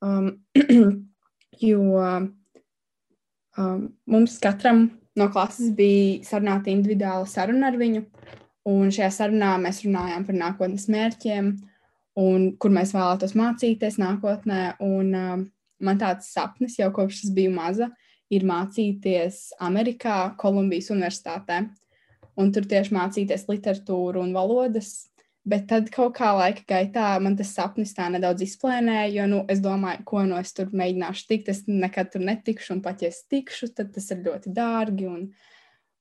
[0.04, 0.30] Um,
[1.68, 2.30] jo um,
[4.08, 4.86] mums katram
[5.20, 8.06] no klases bija sarunāta individuāla saruna ar viņu.
[8.70, 11.52] Un šajā sarunā mēs runājām par nākotnes mērķiem,
[12.24, 14.62] un kur mēs vēlētos mācīties nākotnē.
[14.86, 15.46] Un, um,
[15.84, 17.90] man tāds sapnis jau kopš es biju maza
[18.34, 21.66] ir mācīties Amerikā, Kolumbijas Universitātē
[22.40, 25.10] un tur tieši mācīties literatūru un valodas.
[25.44, 29.60] Bet tad kaut kā laika gaitā man tas sapnis tā nedaudz izplēnēja, jo nu, es
[29.64, 31.50] domāju, ko no es tur mēģināšu tikt.
[31.52, 35.26] Es nekad tur netikšu, un pat ja es tikšu, tad tas ir ļoti dārgi, un,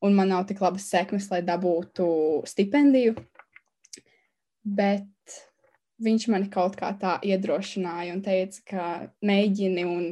[0.03, 2.07] un man nav tik labas sekmes, lai dabūtu
[2.49, 3.15] stipendiju.
[4.63, 5.09] Bet
[6.03, 8.87] viņš man kaut kā tā iedrošināja un teica, ka
[9.25, 10.07] mēģini, un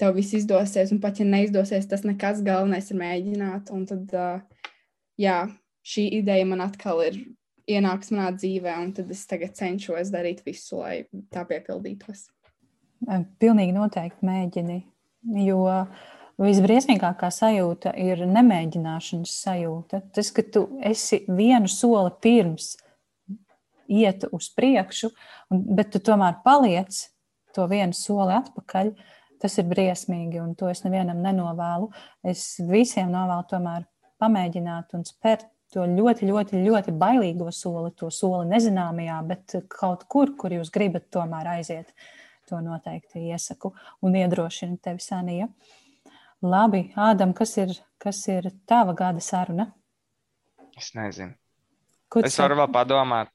[0.00, 3.72] tev viss izdosies, un pat ja neizdosies, tas nekas galvenais ir mēģināt.
[3.74, 4.70] Un tad, uh,
[5.20, 5.44] jā,
[5.86, 7.20] šī ideja man atkal ir
[7.70, 12.28] ienāks manā dzīvē, un tad es tagad cenšos darīt visu, lai tā piepildītos.
[13.40, 14.82] Pilnīgi noteikti mēģini.
[15.44, 15.64] Jo
[16.40, 20.02] visbriesmīgākā sajūta ir nemēģināšanas sajūta.
[20.14, 22.74] Tas, ka tu esi vienu soli pirms
[23.90, 25.10] iet uz priekšu,
[25.50, 27.04] bet tu tomēr paliec
[27.54, 28.94] to vienu soli atpakaļ.
[29.42, 31.90] Tas ir briesmīgi, un to es nevienam nenovēlu.
[32.24, 33.84] Es visiem novēlu tomēr
[34.22, 40.32] pamēģināt un spērt to ļoti, ļoti, ļoti bailīgo soli, to soli nezināmajā, bet kaut kur,
[40.38, 41.90] kur jūs gribat tomēr aiziet,
[42.48, 43.72] to noteikti iesaku
[44.04, 45.48] un iedrošinu tevi, Sanija.
[46.44, 49.70] Labi, Ādam, kas ir, kas ir tava gada saruna?
[50.76, 51.32] Es nezinu.
[52.12, 53.30] Kur Es varu vēl padomāt.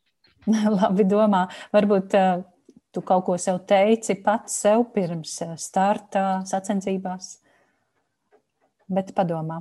[0.79, 1.47] Labi, domā.
[1.73, 2.43] Varbūt uh,
[2.93, 7.37] tu kaut ko sev teici pats sev pirms eh, starta sacensībās.
[8.89, 9.59] Bet padomā,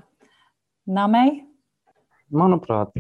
[0.89, 1.35] Namei?
[2.33, 2.95] Manuprāt,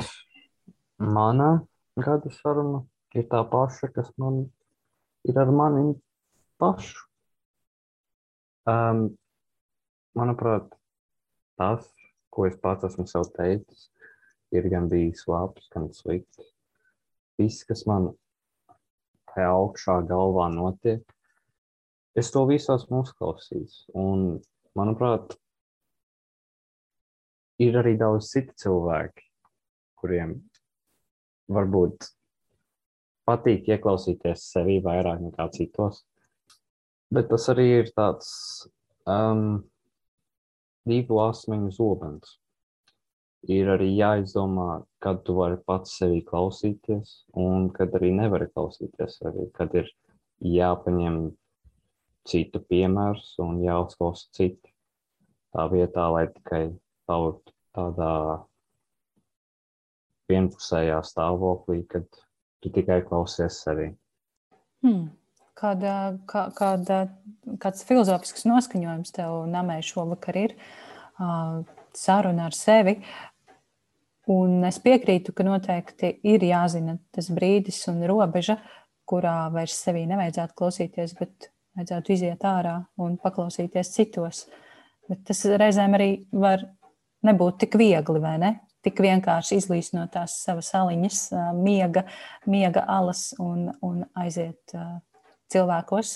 [1.00, 1.62] mana
[1.96, 2.82] gada saruna
[3.16, 4.42] ir tā paša, kas man
[5.28, 5.94] ir ar mani
[6.60, 7.06] pašu.
[8.68, 9.08] Um,
[10.18, 10.68] manuprāt,
[11.58, 11.86] tas,
[12.34, 13.88] ko es pats esmu sev teicis,
[14.54, 16.52] ir gan bijis labs, gan slikts.
[17.38, 18.10] Viss, kas man
[19.32, 21.04] tajā augšā galvā notiek,
[22.18, 23.84] es to visu esmu uzklausījis.
[23.98, 24.40] Un,
[24.78, 25.36] manuprāt,
[27.62, 29.26] ir arī daudz citu cilvēki,
[29.98, 30.38] kuriem
[31.52, 32.10] varbūt
[33.28, 36.04] patīk ieklausīties sevi vairāk nekā citos.
[37.12, 38.30] Bet tas arī ir tāds
[39.08, 39.64] um,
[40.88, 42.36] divu asmeņu zobens.
[43.48, 49.46] Ir arī jāizdomā, kad tu vari pats sevi klausīties, un kad arī nevari klausīties sevi.
[49.54, 49.92] Kad ir
[50.42, 51.20] jāpaņem
[52.28, 54.74] citu piemērus un jāuzklausa citi.
[55.54, 56.64] Tā vietā, lai tikai
[57.08, 58.12] palikt tādā
[60.28, 62.04] vienpusējā stāvoklī, kad
[62.60, 63.92] tu tikai klausies sevi.
[64.84, 65.08] Hmm.
[65.58, 65.94] Kāda,
[66.30, 67.00] kā, kāda,
[67.58, 70.54] kāds filozofisks noskaņojums tev namē šovakar ir
[71.98, 72.98] saruna ar sevi?
[74.28, 78.58] Un es piekrītu, ka noteikti ir jāzina tas brīdis un robeža,
[79.08, 81.48] kurā vairs sevī nevajadzētu klausīties, bet
[81.78, 84.44] vajadzētu iziet ārā un paklausīties citos.
[85.08, 86.66] Bet tas reizēm arī var
[87.24, 88.54] nebūtu tik viegli, vai ne?
[88.84, 91.22] Tik vienkārši izlīst no tās savas aliņas,
[91.56, 92.04] miega,
[92.46, 95.00] miega alas un, un aiziet uh,
[95.52, 96.14] cilvēkos.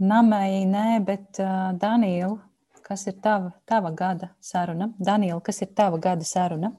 [0.00, 2.38] Namai nē, bet uh, Daniela,
[2.86, 4.90] kas ir tava, tava gada saruna?
[4.98, 6.72] Daniela, kas ir tava gada saruna?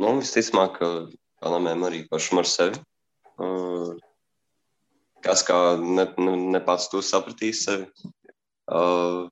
[0.00, 0.92] Nu, visticamāk, ka
[1.42, 2.78] Anamēm arī pašam ar sevi.
[3.42, 3.92] Uh,
[5.24, 7.88] kas kā ne, ne, ne pats to sapratīs sevi.
[8.70, 9.26] Uh,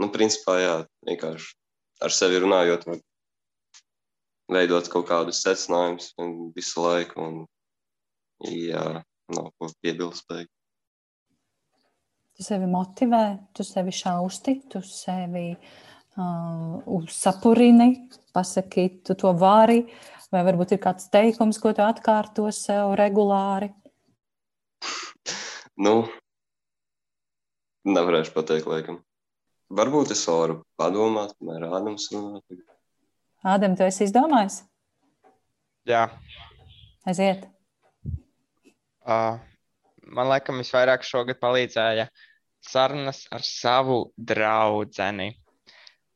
[0.00, 0.76] nu, principā, jā,
[1.08, 1.52] vienkārši
[2.02, 3.00] ar sevi runājot, var
[4.52, 6.12] veidot kaut kādus secinājumus
[6.56, 7.26] visu laiku.
[7.26, 7.42] Un,
[8.48, 10.26] jā, nav ko piebilst.
[10.30, 10.50] Beig.
[12.32, 17.90] Tu sevi motivē, tu sevi šausti, tu sevi uh, sapurini,
[18.32, 19.82] pasaki, tu to vari,
[20.32, 23.68] vai varbūt ir kāds teikums, ko tu atkārto sev regulāri?
[25.86, 25.96] nu,
[27.84, 29.02] nevarēšu pateikt, laikam.
[29.72, 32.42] Varbūt es varu padomāt, kamēr Ādams runā.
[33.42, 34.62] Ādam, tu esi izdomājis?
[35.88, 36.06] Jā.
[37.08, 37.48] Aiziet.
[39.02, 39.38] Uh,
[40.06, 42.08] man liekas, visvairāk šogad palīdzēja
[42.62, 44.90] sarunas ar savu draugu.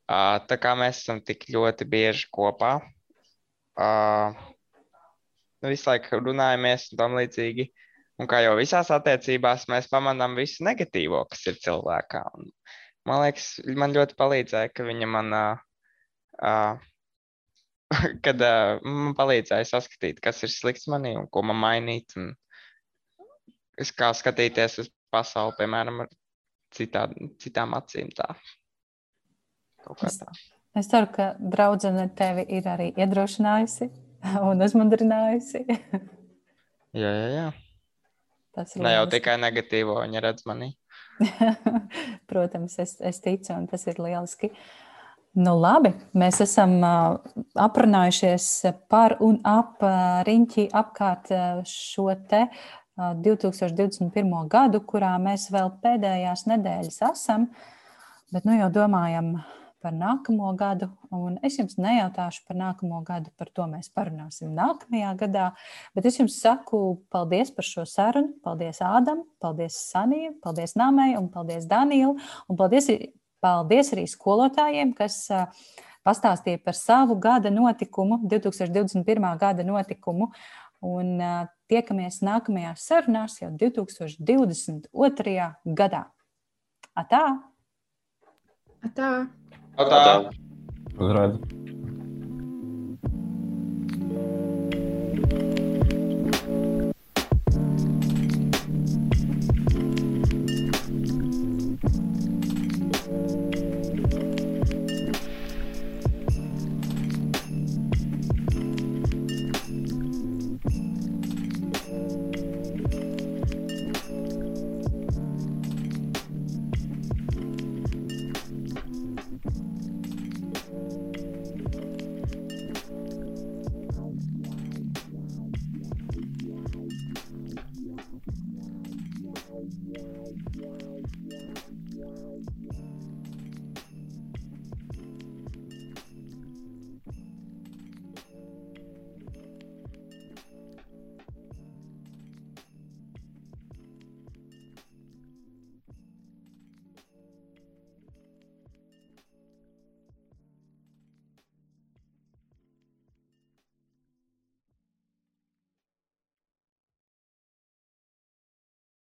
[0.07, 2.77] Uh, tā kā mēs esam tik ļoti bieži kopā,
[3.75, 4.37] uh,
[5.67, 7.67] visu laiku runājamies un tam līdzīgi.
[8.17, 12.23] Un kā jau visās attiecībās, mēs pamanām visu negatīvo, kas ir cilvēkā.
[12.39, 12.47] Un
[13.07, 16.79] Man liekas, man ļoti palīdzēja, ka viņa man, uh,
[18.25, 22.17] kad uh, man palīdzēja saskatīt, kas ir slikts manī un ko man mainīt.
[22.19, 22.33] Un
[23.97, 26.09] kā skatīties uz pasauli, piemēram, ar
[26.73, 27.05] citā,
[27.41, 28.09] citām acīm.
[28.17, 28.31] Tā.
[30.03, 30.19] Es,
[30.75, 33.87] es ceru, ka draudzene tevi ir arī iedrošinājusi
[34.49, 35.63] un uzmundrinājusi.
[37.01, 37.47] jā, jā, jā.
[38.57, 40.73] Tas ir ne jau tikai negatīvo, viņa redz manī.
[42.29, 44.51] Protams, es, es ticu, un tas ir lieliski.
[45.37, 47.19] Nu, labi, mēs esam uh,
[47.61, 48.47] aprunājušies
[48.89, 52.47] par un ap uh, riņķi apkārt uh, šo te
[52.97, 54.33] 2021.
[54.49, 57.47] gadu, kurā mēs vēl pēdējās nedēļas esam,
[58.33, 59.35] bet nu jau domājam
[59.81, 60.89] par nākamo gadu.
[61.45, 65.51] Es jums nejautāšu par nākamo gadu, par to mēs parunāsim nākamajā gadā.
[65.95, 68.33] Bet es jums saku paldies par šo sarunu.
[68.43, 72.17] Paldies Ādam, paldies Sanija, paldies Nāmei un paldies Danielu.
[72.49, 72.89] Un paldies,
[73.43, 75.27] paldies arī skolotājiem, kas
[76.07, 79.27] pastāstīja par savu gada notikumu, 2021.
[79.39, 80.31] gada notikumu.
[80.85, 81.17] Un
[81.71, 85.47] tiekamies nākamajās sarunās jau 2022.
[85.77, 86.03] gadā.
[86.97, 87.23] Atā!
[88.85, 89.11] Atā!
[89.77, 90.31] Tā.
[90.97, 91.66] Uzrādīt.